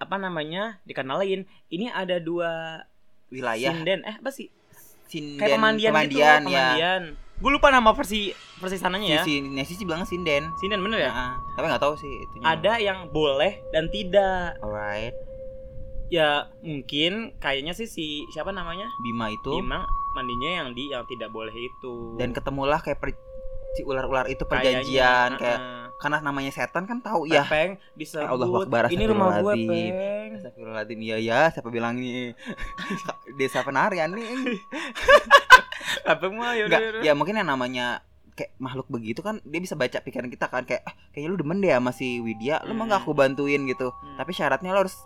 [0.00, 0.80] Apa namanya?
[0.88, 2.84] Dikenalin, ini ada dua
[3.28, 4.48] wilayah sinden, eh apa sih?
[5.10, 6.94] sinden Kayak pemandian, gitu, ya.
[7.40, 9.22] Gue lupa nama versi versi sananya ya.
[9.24, 10.52] Si, si sih bilang sinden.
[10.60, 11.10] Sinden bener ya?
[11.10, 12.44] Nah, tapi nggak tahu sih itunya.
[12.44, 14.60] Ada yang boleh dan tidak.
[14.60, 15.16] Alright.
[16.12, 18.84] Ya mungkin kayaknya sih si siapa namanya?
[19.00, 22.18] Bima itu Bima mandinya yang di yang tidak boleh itu.
[22.18, 23.14] dan ketemulah kayak per-
[23.78, 25.79] si ular-ular itu Kayaknya, perjanjian kayak uh-uh.
[26.00, 27.44] Karena namanya setan kan tahu ya.
[27.44, 28.24] Pepeng disebut.
[28.24, 30.30] Allahu Akbar, ini rumah gue peng.
[30.34, 30.98] Astagfirullahaladzim.
[30.98, 32.32] Iya ya siapa bilang nih
[33.38, 34.56] desa penarian nih.
[36.06, 36.66] Pepeng mah ya
[37.02, 38.00] ya mungkin yang namanya
[38.32, 41.60] kayak makhluk begitu kan dia bisa baca pikiran kita kan kayak ah, kayaknya lu demen
[41.60, 42.90] deh sama si Widya lu mau Hmm.
[42.90, 43.92] nggak aku bantuin gitu.
[43.92, 44.16] Hmm.
[44.16, 44.96] tapi syaratnya lo harus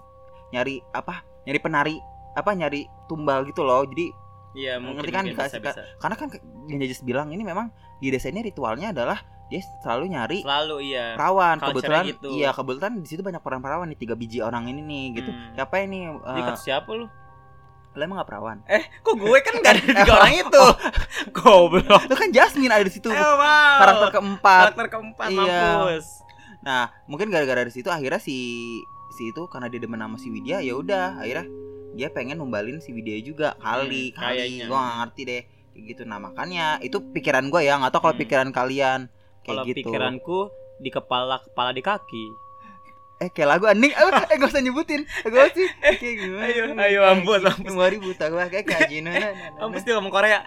[0.50, 1.96] nyari apa nyari penari
[2.33, 3.83] apa nyari tumbal gitu loh.
[3.85, 4.22] Jadi
[4.54, 5.26] Iya, mungkin, ngerti kan?
[5.26, 5.83] mungkin dikasih bisa, bisa.
[5.98, 6.26] karena kan
[6.70, 11.07] yang Jajas bilang ini memang di desa ini ritualnya adalah dia selalu nyari Selalu iya.
[11.14, 12.28] perawan culture-nya kebetulan gitu.
[12.33, 15.52] iya kebetulan di situ banyak perawan-perawan nih tiga biji orang ini nih gitu Hmm.
[15.54, 17.07] siapa ini uh, kata siapa lu?
[17.92, 18.59] lo emang gak perawan
[19.00, 20.64] Kok gue kan gak ada tiga orang itu?
[21.37, 22.02] Goblok.
[22.02, 23.78] lu kan Jasmine ada di situ Eh, wow.
[23.78, 25.38] karakter keempat Karakter keempat Iya.
[25.38, 26.07] mampus.
[26.61, 28.80] Nah, mungkin gara-gara dari situ akhirnya si
[29.12, 31.46] si itu karena dia demen sama si Widya, ya udah akhirnya
[31.94, 35.42] dia pengen numbalin si Widya juga kali Hmm, kali gua gak ngerti deh
[35.76, 38.22] gitu nah makanya itu pikiran gua ya nggak tahu kalau Hmm.
[38.22, 39.00] pikiran kalian
[39.46, 40.38] Kalau gitu pikiranku
[40.76, 42.26] di kepala, kepala di kaki.
[43.16, 47.00] eh kayak lagu anjing eh, eh gak usah nyebutin gue sih kayak gimana ayo, ayo,
[47.07, 47.72] ampun, ampun.
[47.72, 49.07] mari buta gua kayak kajian
[49.54, 50.42] Mampus dia ngomong Korea.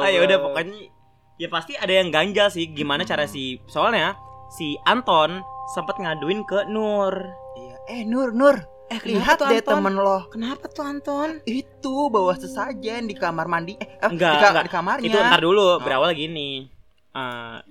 [0.00, 0.86] Ayo udah pokoknya
[1.34, 4.14] ya pasti ada yang ganjal sih gimana cara si soalnya
[4.48, 7.14] si Anton sempat ngaduin ke Nur.
[7.56, 7.76] iya.
[7.90, 11.40] eh Nur Nur Eh lihat deh temen lo Kenapa tuh Anton?
[11.42, 14.64] itu bawa sesajen di kamar mandi eh eh, Enggak, di, ka- enggak.
[14.64, 15.80] di kamarnya Itu ntar dulu Oh.
[15.80, 16.68] berawal gini.
[17.12, 17.64] Apa?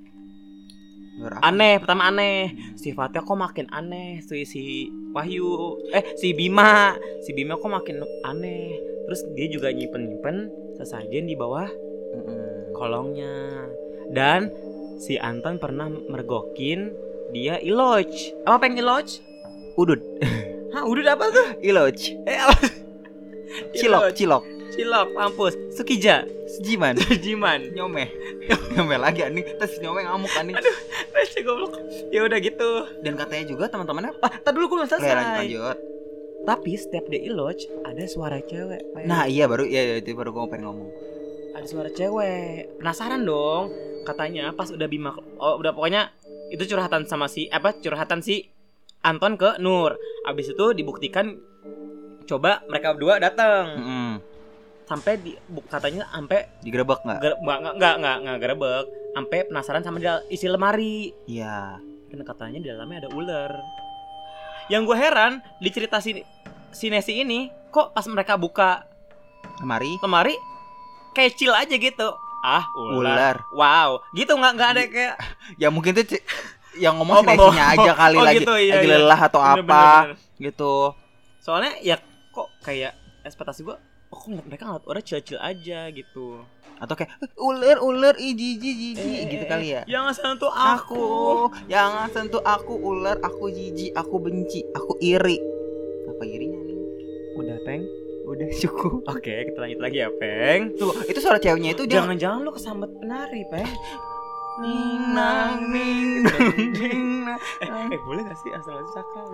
[1.42, 2.56] aneh pertama aneh.
[2.80, 4.62] Sifatnya kok makin aneh si si
[5.14, 6.96] Wahyu eh si Bima.
[7.22, 8.78] Si Bima kok makin aneh.
[9.06, 10.38] Terus dia juga nyimpen nyimpen
[10.80, 11.68] sesajen di bawah
[12.16, 12.74] Mm-mm.
[12.74, 13.68] kolongnya.
[14.12, 14.50] Dan
[15.02, 16.94] si Anton pernah mergokin
[17.32, 18.12] dia iloj
[18.44, 19.08] apa pengen iloj
[19.80, 20.04] udut
[20.76, 21.48] Hah udah apa tuh?
[21.60, 22.56] Iloj eh apa?
[23.76, 24.16] Cilok.
[24.16, 24.44] Cilok.
[24.72, 25.56] Cilok mampus.
[25.76, 26.24] Sukija.
[26.60, 28.12] Jiman Jiman Nyomeh
[28.76, 29.46] Nyomeh lagi anjing.
[29.58, 30.58] Terus nyomeh ngamuk anjing.
[31.16, 31.80] Rese goblok.
[32.10, 32.70] Ya udah gitu.
[33.02, 35.78] Dan katanya juga teman-temannya ah tadi dulu gue belum Oke lanjut, selesai lanjut
[36.42, 39.06] tapi setiap dia iloj ada suara cewek Pak.
[39.06, 40.90] Nah iya baru Iya iya, itu baru gue pengen ngomong.
[41.54, 42.82] Ada suara cewek.
[42.82, 43.70] Penasaran dong.
[44.02, 46.10] Katanya pas udah bima oh udah pokoknya
[46.50, 48.50] itu curhatan sama si apa curhatan si
[49.06, 49.98] Anton ke Nur.
[50.26, 51.38] Abis itu dibuktikan
[52.26, 54.10] coba mereka berdua datang Mm-mm.
[54.92, 57.20] Sampai di bu- katanya sampai Digerebek nggak?
[57.24, 58.86] nggak nggak nggak nggak nggak gerebek.
[59.12, 61.16] Sampai penasaran sama dia isi lemari.
[61.26, 61.80] Iya.
[62.12, 63.52] Dan katanya di dalamnya ada ular.
[64.68, 66.20] Yang gue heran di cerita si
[66.70, 68.84] si Nesi ini kok pas mereka buka
[69.60, 70.36] lemari?
[71.12, 72.08] kayak chill aja gitu.
[72.42, 73.90] Ah ular, Ular wow.
[74.12, 75.16] Gitu nggak nggak ada kayak
[75.62, 76.08] Ya mungkin tuh
[76.74, 78.38] Yang ngomong Oh, si Nesinya oh, aja kali oh, lagi.
[78.42, 78.98] gitu, iya, Lagi iya.
[78.98, 80.18] lelah atau Bener, apa bener, bener.
[80.42, 80.74] Gitu.
[81.38, 81.96] Soalnya ya
[82.32, 83.78] kok kayak ekspektasi gue
[84.12, 86.44] oh kok mereka ngeliat orang chill-chill aja gitu.
[86.78, 89.82] Atau kayak "Eh, Ular ular iji iji iji Eh, Gitu eh, kali ya.
[89.86, 91.06] jangan sentuh aku Aku.
[91.68, 95.38] Jangan sentuh aku ular Aku jijik Aku benci Aku iri.
[96.08, 96.78] Apa irinya nih?
[97.34, 97.86] udah peng?
[98.24, 99.06] Udah cukup.
[99.08, 100.74] Oke kita lanjut lagi ya peng.
[100.76, 103.70] Tuh itu suara ceweknya itu dia jangan-jangan lu kesambet penari peng?
[104.58, 107.40] Ning nang ning nang ning nang.
[107.88, 109.32] eh boleh gak sih asal aja sakral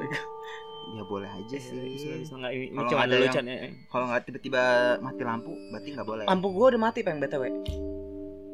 [0.89, 2.15] Ya boleh aja bisa sih.
[2.17, 3.71] bisa nggak ini, ini Kalau cuma ada Chan, eh, eh.
[3.85, 4.61] Kalau nggak tiba-tiba
[4.97, 6.25] mati lampu, berarti nggak boleh.
[6.25, 7.43] lampu gua udah mati peng btw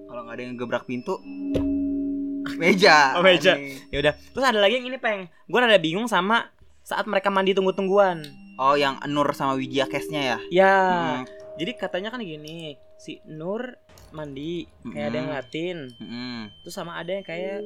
[0.05, 1.17] Kalau nggak ada yang gebrak pintu,
[2.55, 3.15] meja.
[3.15, 3.53] Oh, meja.
[3.89, 6.49] Ya udah terus ada lagi yang ini peng gua rada bingung sama
[6.81, 8.21] saat mereka mandi tunggu-tungguan
[8.53, 10.37] Oh, yang Nur sama Widya case-nya ya?
[10.53, 11.21] ya Hmm,
[11.57, 13.73] Jadi katanya kan gini, si Nur
[14.09, 15.25] mandi kayak ada yang Mm-mm.
[15.31, 16.37] ngeliatin, mm-mm.
[16.61, 17.65] terus sama ada yang kayak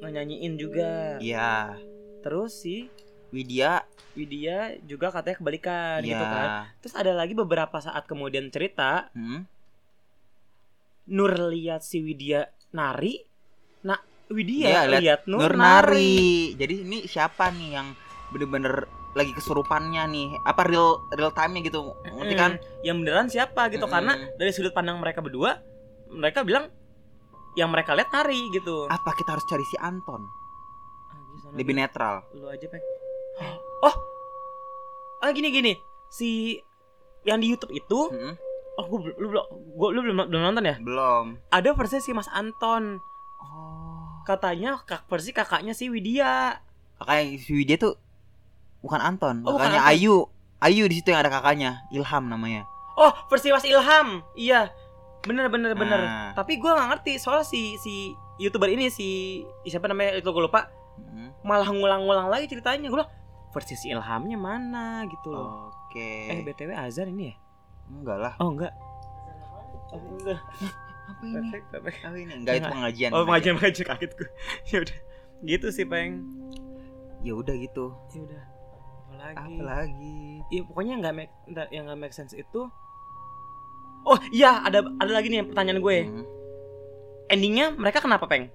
[0.00, 1.18] nyanyiin juga.
[1.18, 1.78] Iya.
[2.20, 2.90] Terus si
[3.28, 6.48] Widya, Widya juga katanya kebalikan gitu kan.
[6.64, 6.72] iya.
[6.78, 9.44] Terus ada lagi beberapa saat kemudian cerita Hmm.
[11.08, 13.16] Nur lihat si Widya nari.
[13.80, 13.96] Nah,
[14.28, 15.64] Widya lihat lihat Nur, Nur nari.
[15.88, 16.16] nari.
[16.54, 17.88] Jadi ini siapa nih yang
[18.28, 20.28] bener-bener lagi kesurupannya nih?
[20.42, 21.96] Apa real real time-nya gitu?
[22.04, 22.52] Ngerti kan?
[22.54, 23.94] Mm, Yang beneran siapa gitu Mm-mm.
[23.94, 25.56] karena dari sudut pandang mereka berdua
[26.08, 26.68] mereka bilang
[27.54, 28.84] yang mereka lihat nari gitu.
[28.86, 30.20] Apa kita harus cari si Anton?
[31.38, 32.20] Sana Lebih netral.
[32.34, 32.84] lu aja peng
[33.80, 33.94] oh
[35.18, 35.72] ah gini gini
[36.08, 36.58] si
[37.22, 38.34] yang di YouTube itu Mm-mm.
[38.76, 41.24] oh gua, bel- lu belum gua lu belum belum nonton ya Belum.
[41.48, 42.98] ada versi si Mas Anton
[43.38, 44.18] Oh.
[44.24, 46.58] katanya kak versi kakaknya si Widya
[46.96, 47.94] Kakaknya si Widya tuh
[48.78, 49.94] bukan Anton, Oh, bukan kakaknya Anton.
[49.94, 50.16] Ayu.
[50.58, 52.66] Ayu di situ yang ada kakaknya, Ilham namanya.
[52.94, 54.74] oh versi Mas Ilham iya
[55.20, 56.30] bener bener bener Nah.
[56.32, 60.66] tapi gua nggak ngerti soal si si youtuber ini si siapa namanya itu gue lupa
[60.98, 61.30] Mm.
[61.40, 63.10] malah ngulang-ngulang lagi ceritanya gue bilang
[63.48, 66.28] versi si Ilhamnya mana gitu loh Oke.
[66.28, 67.34] eh btw azan ini ya
[67.88, 68.34] enggak lah.
[68.40, 68.72] oh enggak
[69.92, 70.40] oh, enggak
[71.08, 71.56] Apa ini?
[71.72, 72.32] Apa ini?
[72.36, 72.72] Enggak itu Enggak.
[72.76, 73.10] pengajian.
[73.16, 74.28] Oh pengajian pengajian kaget gue.
[74.68, 74.98] ya udah.
[75.40, 76.20] Gitu sih peng.
[77.24, 77.96] Ya udah gitu.
[78.12, 78.42] Ya udah.
[79.08, 79.56] Apalagi.
[79.56, 80.20] Apa lagi?
[80.52, 81.32] Iya pokoknya nggak make
[81.72, 82.68] yang nggak make sense itu.
[84.04, 85.98] Oh iya ada ada lagi nih pertanyaan gue.
[86.04, 86.26] Hmm.
[87.28, 88.48] endingnya mereka kenapa peng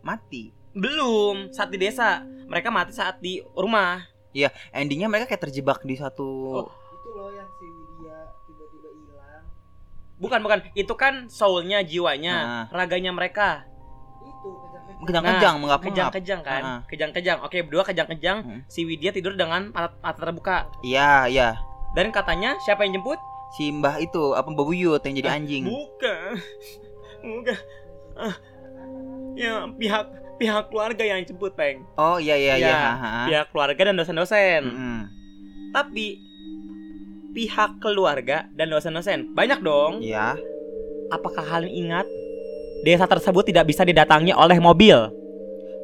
[0.00, 0.48] Mati.
[0.72, 4.00] belum saat di desa mereka mati saat di rumah
[4.70, 6.68] Endingnya mereka kayak terjebak di satu Oh.
[6.92, 9.42] itu loh yang si Widya tiba-tiba hilang
[10.16, 12.64] bukan bukan itu kan soulnya jiwanya Ah.
[12.70, 13.66] raganya mereka
[14.20, 16.80] itu kejang-kejang kejang-kejang mengap kejang-kejang kan Ah.
[16.84, 18.60] kejang-kejang oke berdua kejang-kejang Hmm.
[18.66, 21.48] si Widya tidur dengan mata, mata terbuka Iya, iya.
[21.92, 25.64] dan katanya siapa yang jemput Si Mbah itu apa Mbah Buyut yang jadi anjing.
[25.64, 26.36] bukan
[27.32, 27.58] bukan
[28.14, 28.36] ah.
[29.32, 30.04] ya pihak
[30.38, 32.68] pihak keluarga yang jemput peng Oh iya iya iya.
[32.68, 33.10] Iya, ha.
[33.26, 34.98] pihak keluarga dan dosen-dosen Mm-mm.
[35.70, 36.22] tapi
[37.30, 40.38] pihak keluarga dan dosen-dosen banyak dong Iya.
[41.08, 42.06] apakah kalian ingat
[42.80, 45.10] desa tersebut tidak bisa didatangi oleh mobil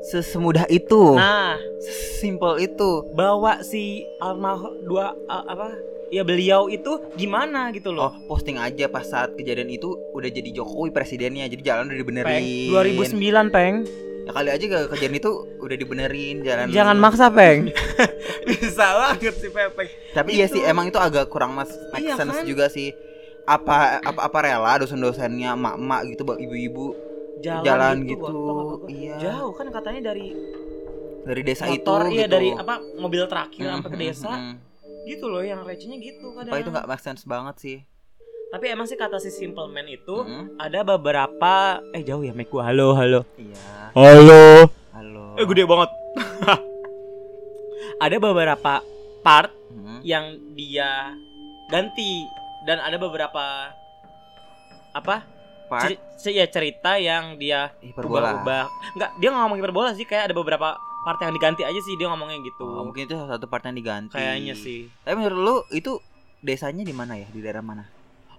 [0.04, 1.16] Sesemudah itu.
[1.16, 1.56] nah
[2.14, 3.08] Simple itu.
[3.10, 3.82] bawa si
[4.18, 5.72] almarhum dua a- apa
[6.08, 10.52] ya beliau itu gimana gitu Oh, loh posting aja pas saat kejadian itu udah jadi
[10.52, 11.48] Jokowi presidennya.
[11.48, 12.68] Jadi jalan udah peng dibenerin.
[12.68, 13.16] 2009
[13.48, 13.74] peng
[14.24, 16.66] Ya kali aja ke kejadian itu udah dibenerin jalan.
[16.68, 17.68] jangan maksa peng
[18.48, 20.56] bisa banget sih pepeng Tapi iya Itu.
[20.56, 22.44] sih emang itu agak kurang mas make Iya sense kan?
[22.44, 22.88] juga sih.
[23.44, 26.96] Apa apa apa rela dosen-dosennya emak-emak gitu bawa ibu-ibu
[27.36, 28.44] jalan, jalan gitu, gitu.
[28.88, 29.16] Iya.
[29.20, 30.32] jauh kan katanya dari
[31.22, 32.32] dari desa motor itu iya gitu.
[32.32, 34.56] dari apa mobil terakhir sampai ke Mm, desa mm, mm.
[35.04, 37.78] gitu loh yang recehnya gitu kadang Apa itu nggak make sense banget sih.
[38.54, 40.54] Tapi emang sih kata si simple man itu Mm.
[40.56, 41.54] ada beberapa
[41.90, 43.90] eh jauh ya mic gua halo halo Iya.
[43.92, 45.24] halo Halo.
[45.34, 45.90] eh gede banget
[48.00, 48.72] ada beberapa
[49.20, 49.98] part Mm.
[50.02, 51.10] yang dia
[51.66, 52.22] ganti
[52.62, 53.74] dan ada beberapa
[54.92, 55.26] apa
[55.64, 58.38] Part cer- cer- ya cerita yang dia hiperbola.
[58.38, 58.64] ubah-ubah
[58.94, 62.38] nggak dia ngomong hiperbola sih kayak ada beberapa part yang diganti aja sih dia ngomongnya
[62.40, 64.14] gitu Oh, mungkin itu salah satu part yang diganti.
[64.14, 65.98] kayaknya sih Tapi menurut lu itu
[66.38, 67.26] desanya di mana ya?
[67.26, 67.88] Di daerah mana?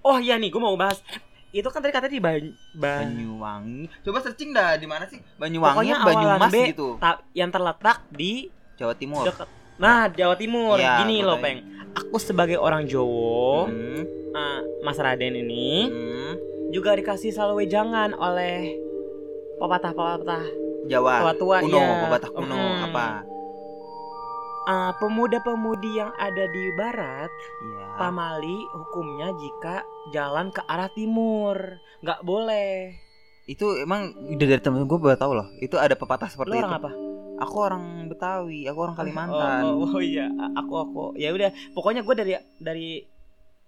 [0.05, 1.01] Oh iya nih gue mau bahas
[1.49, 3.87] itu kan tadi katanya di Bany Ba- Banyuwangi.
[4.01, 5.23] Coba searching dah di mana sih?
[5.35, 6.57] Banyuwangi Pokoknya Banyumas B.
[6.69, 6.99] gitu.
[7.31, 9.23] yang terletak di Jawa Timur.
[9.23, 11.59] dekat nah Jawa Timur Iya, gini loh peng
[11.93, 16.33] aku sebagai orang Jowo Hmm, eh, Mas Raden ini hmm.
[16.69, 18.75] juga dikasih selalu wejangan oleh
[19.55, 20.43] pepatah-pepatah
[20.85, 21.23] Jawa.
[21.23, 22.03] tua-tua kuno, ya.
[22.03, 22.85] pepatah kuno Mm.
[22.85, 23.07] apa?
[24.65, 27.31] Eh, pemuda-pemudi yang ada di barat
[27.63, 27.84] Iya.
[27.95, 31.57] Pamali hukumnya jika jalan ke arah timur
[32.01, 32.91] nggak boleh
[33.45, 35.45] Itu emang udah dari temen gue baru tahu loh.
[35.59, 36.59] Itu ada pepatah lu seperti itu.
[36.59, 36.91] orang apa
[37.35, 39.61] Aku orang Betawi, aku orang Kalimantan.
[39.61, 42.89] oh, oh, oh iya aku aku ya udah pokoknya gue dari dari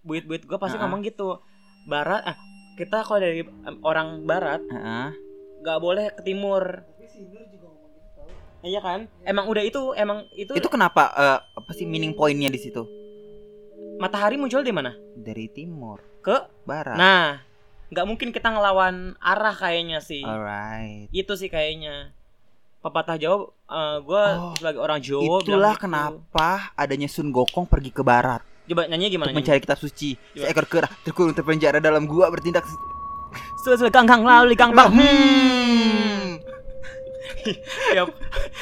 [0.01, 0.83] buit-buit gue pasti Ah.
[0.83, 1.37] ngomong gitu
[1.85, 2.37] barat ah
[2.73, 5.07] kita kalau dari em, orang barat Heeh.
[5.59, 8.25] nggak boleh ke timur tau
[8.63, 12.57] iya kan emang udah itu emang itu, Itu kenapa eh, apa sih meaning pointnya di
[12.57, 12.81] situ?
[13.97, 16.95] Matahari muncul di mana Dari timur ke barat.
[16.95, 17.41] nah
[17.87, 21.07] nggak mungkin kita ngelawan arah kayaknya sih Alright.
[21.09, 22.11] itu sih kayaknya
[22.79, 23.47] pepatah Jawa
[23.99, 25.83] gue Oh, sebagai orang Jawa Itulah gitu.
[25.87, 30.19] kenapa adanya Sun Gokong pergi ke barat coba nyanyi gimana untuk mencari kitab suci.
[30.35, 30.43] Coba.
[30.43, 32.67] Seekor kera terkurung terpenjara dalam gua bertindak
[33.63, 36.06] Sudah kangkang lalu di kangkang Hmm.
[37.89, 38.03] Ya,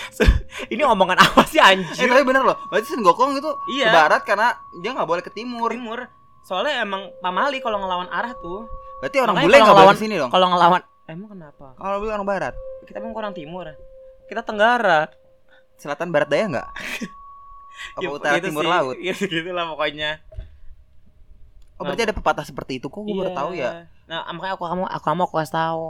[0.74, 3.86] ini omongan apa sih Eh anjir tapi bener loh, berarti Sun Gokong itu Iya.
[3.86, 5.69] ke barat karena dia nggak boleh ke timur.
[5.69, 6.00] timur
[6.41, 10.30] soalnya emang pamali kalau ngelawan arah tuh Berarti orang bule nggak boleh ngelawan- sini dong.
[10.30, 13.65] kalau ngelawan emang kenapa Kalau bule orang barat, kita emang orang timur
[14.26, 15.10] kita tenggara
[15.76, 16.69] selatan barat daya nggak?
[17.95, 18.71] Apa Ya, utara gitu timur sih.
[18.71, 18.95] laut?
[18.95, 20.21] gitu gitulah pokoknya
[21.76, 22.88] Oh berarti ada pepatah seperti itu.
[22.88, 23.36] Kok gue baru Iya.
[23.36, 23.69] tahu ya?
[24.06, 25.86] nah makanya aku kamu aku kamu aku kasih tahu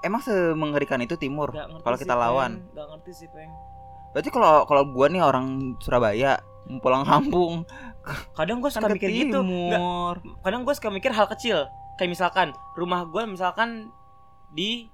[0.00, 2.22] Emang semengerikan itu timur Nggak kalau sih, kita Peng.
[2.22, 2.50] lawan.
[2.72, 3.50] nggak ngerti sih peng
[4.12, 5.46] Berarti kalau kalau gua nih orang
[5.78, 6.40] Surabaya
[6.82, 7.62] pulang kampung
[8.34, 10.14] kadang gue kan suka mikir gitu Nggak, timur.
[10.40, 13.90] kadang gue suka mikir hal kecil kayak misalkan rumah gue misalkan
[14.50, 14.86] di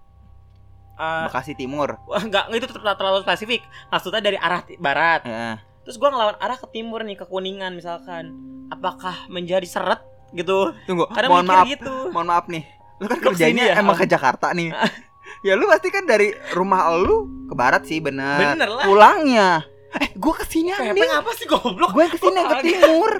[0.96, 1.96] uh, Bekasi Timur.
[2.04, 3.60] Wah, enggak, itu ter- terlalu spesifik.
[3.88, 5.20] Maksudnya dari arah barat.
[5.24, 5.60] Ya.
[5.82, 8.32] Terus gua ngelawan arah ke timur nih, ke Kuningan misalkan.
[8.68, 10.00] Apakah menjadi seret
[10.32, 10.72] gitu?
[10.86, 11.94] Tunggu, Kadang mohon maaf, gitu.
[12.10, 12.64] mohon maaf nih.
[13.02, 13.74] Lu kan Lu kerjanya ya?
[13.76, 14.70] emang ke Jakarta nih.
[15.46, 18.54] ya lu pasti kan dari rumah lu ke barat sih bener.
[18.54, 18.84] Bener lah.
[18.86, 19.50] Pulangnya.
[19.92, 21.04] Eh, gua ke sini anjing.
[21.04, 21.92] apa sih goblok?
[21.92, 23.10] Gue ke sini yang ke timur.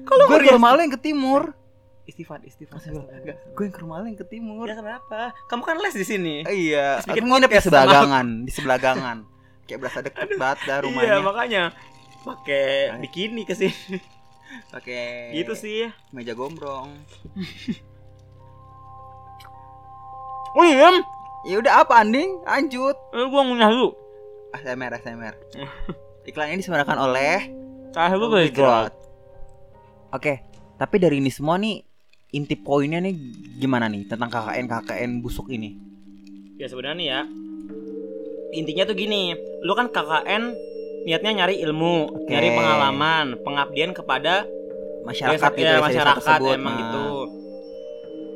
[0.00, 1.52] Kalau Gue ke rumah lu yang ke timur.
[2.02, 2.80] Istighfar, istighfar.
[3.52, 4.64] Gue yang ke rumah lu yang ke timur.
[4.64, 5.36] Ya kenapa?
[5.44, 6.36] Kamu kan les di sini.
[6.42, 9.18] Iya, Terus bikin nginep di podcast sebelah sama- gangan, di sebelah gangan.
[9.62, 11.16] Kayak berasa deket banget dah Iya, rumahnya.
[11.20, 11.62] makanya
[12.22, 12.66] pakai
[12.98, 14.00] bikini ke sini.
[14.72, 15.02] Oke.
[15.32, 15.92] Gitu sih.
[16.10, 16.88] Meja gombrong.
[20.52, 20.90] Oh iya,
[21.42, 22.38] Ya udah apa Anding?
[22.42, 22.94] Lanjut.
[23.10, 23.88] eh, gua ngunyah dulu.
[24.52, 25.34] ASMR ASMR.
[26.22, 27.50] Iklan ini diselenggarakan oleh
[27.90, 28.92] Cah lu Big beli Rod.
[30.10, 30.44] Oke,
[30.76, 31.80] tapi dari ini semua nih
[32.30, 33.12] inti poinnya nih
[33.58, 35.76] gimana nih tentang KKN KKN busuk ini?
[36.56, 37.20] Ya sebenarnya nih ya
[38.52, 40.42] intinya tuh gini, lu kan KKN
[41.02, 42.28] niatnya nyari ilmu, Oke.
[42.28, 44.44] nyari pengalaman, pengabdian kepada
[45.02, 46.54] Masyarakat desa- gitu ya, masyarakat tersebut.
[46.54, 47.02] emang Nah, gitu.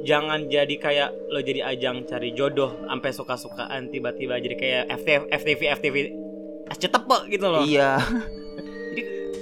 [0.07, 5.61] Jangan jadi kayak lo jadi ajang cari jodoh sampai suka-sukaan tiba-tiba jadi kayak FTV FTV
[5.75, 5.97] FTV
[6.69, 7.63] SCTP gitu loh.
[7.63, 7.99] Iya.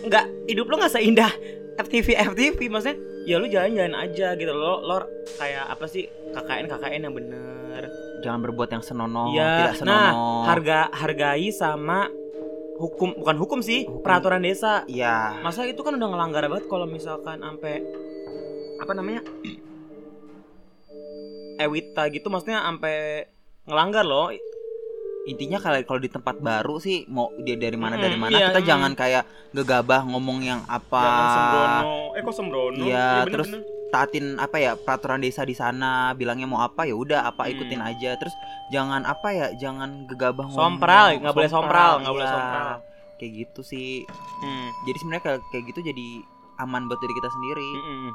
[0.05, 1.33] nggak hidup lo nggak seindah
[1.79, 5.01] FTV FTV maksudnya ya lu jalan-jalan aja gitu lo lo
[5.37, 7.83] kayak apa sih KKN KKN yang bener
[8.21, 9.93] Jangan berbuat yang senonoh, Iya, tidak senonoh.
[9.95, 10.12] nah
[10.47, 12.09] harga hargai sama
[12.75, 14.01] hukum bukan hukum sih Hukum.
[14.01, 15.41] peraturan desa Iya.
[15.41, 17.85] masa itu kan udah ngelanggar banget kalau misalkan sampai
[18.77, 19.21] apa namanya
[21.57, 23.27] Ewita gitu maksudnya sampai
[23.65, 24.29] ngelanggar loh
[25.25, 28.53] Intinya kalau kalau di tempat baru sih mau dia dari mana Mm-mm, dari mana iya,
[28.53, 28.69] kita mm.
[28.69, 31.01] jangan kayak gegabah ngomong yang apa.
[31.01, 33.63] jangan sembrono eh kok sembrono Iya, bener, terus bener.
[33.89, 37.57] taatin apa ya peraturan desa di sana bilangnya mau apa ya udah apa Hmm.
[37.57, 38.37] ikutin aja terus
[38.69, 42.35] jangan apa ya jangan gegabah ngomong Sompral, nggak boleh sompral, nggak boleh iya.
[42.37, 42.69] sompral.
[43.17, 44.05] kayak gitu sih
[44.45, 44.69] Hmm.
[44.85, 46.09] jadi sebenarnya kayak kayak gitu jadi
[46.57, 48.13] aman buat diri kita sendiri Mm-mm.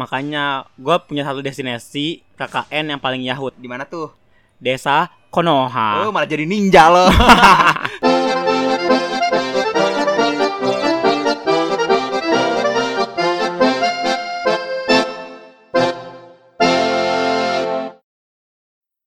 [0.00, 3.52] Makanya gue punya satu destinasi KKN yang paling yahut.
[3.60, 4.08] Di mana tuh?
[4.56, 6.08] Desa Konoha.
[6.08, 7.12] Oh malah jadi ninja loh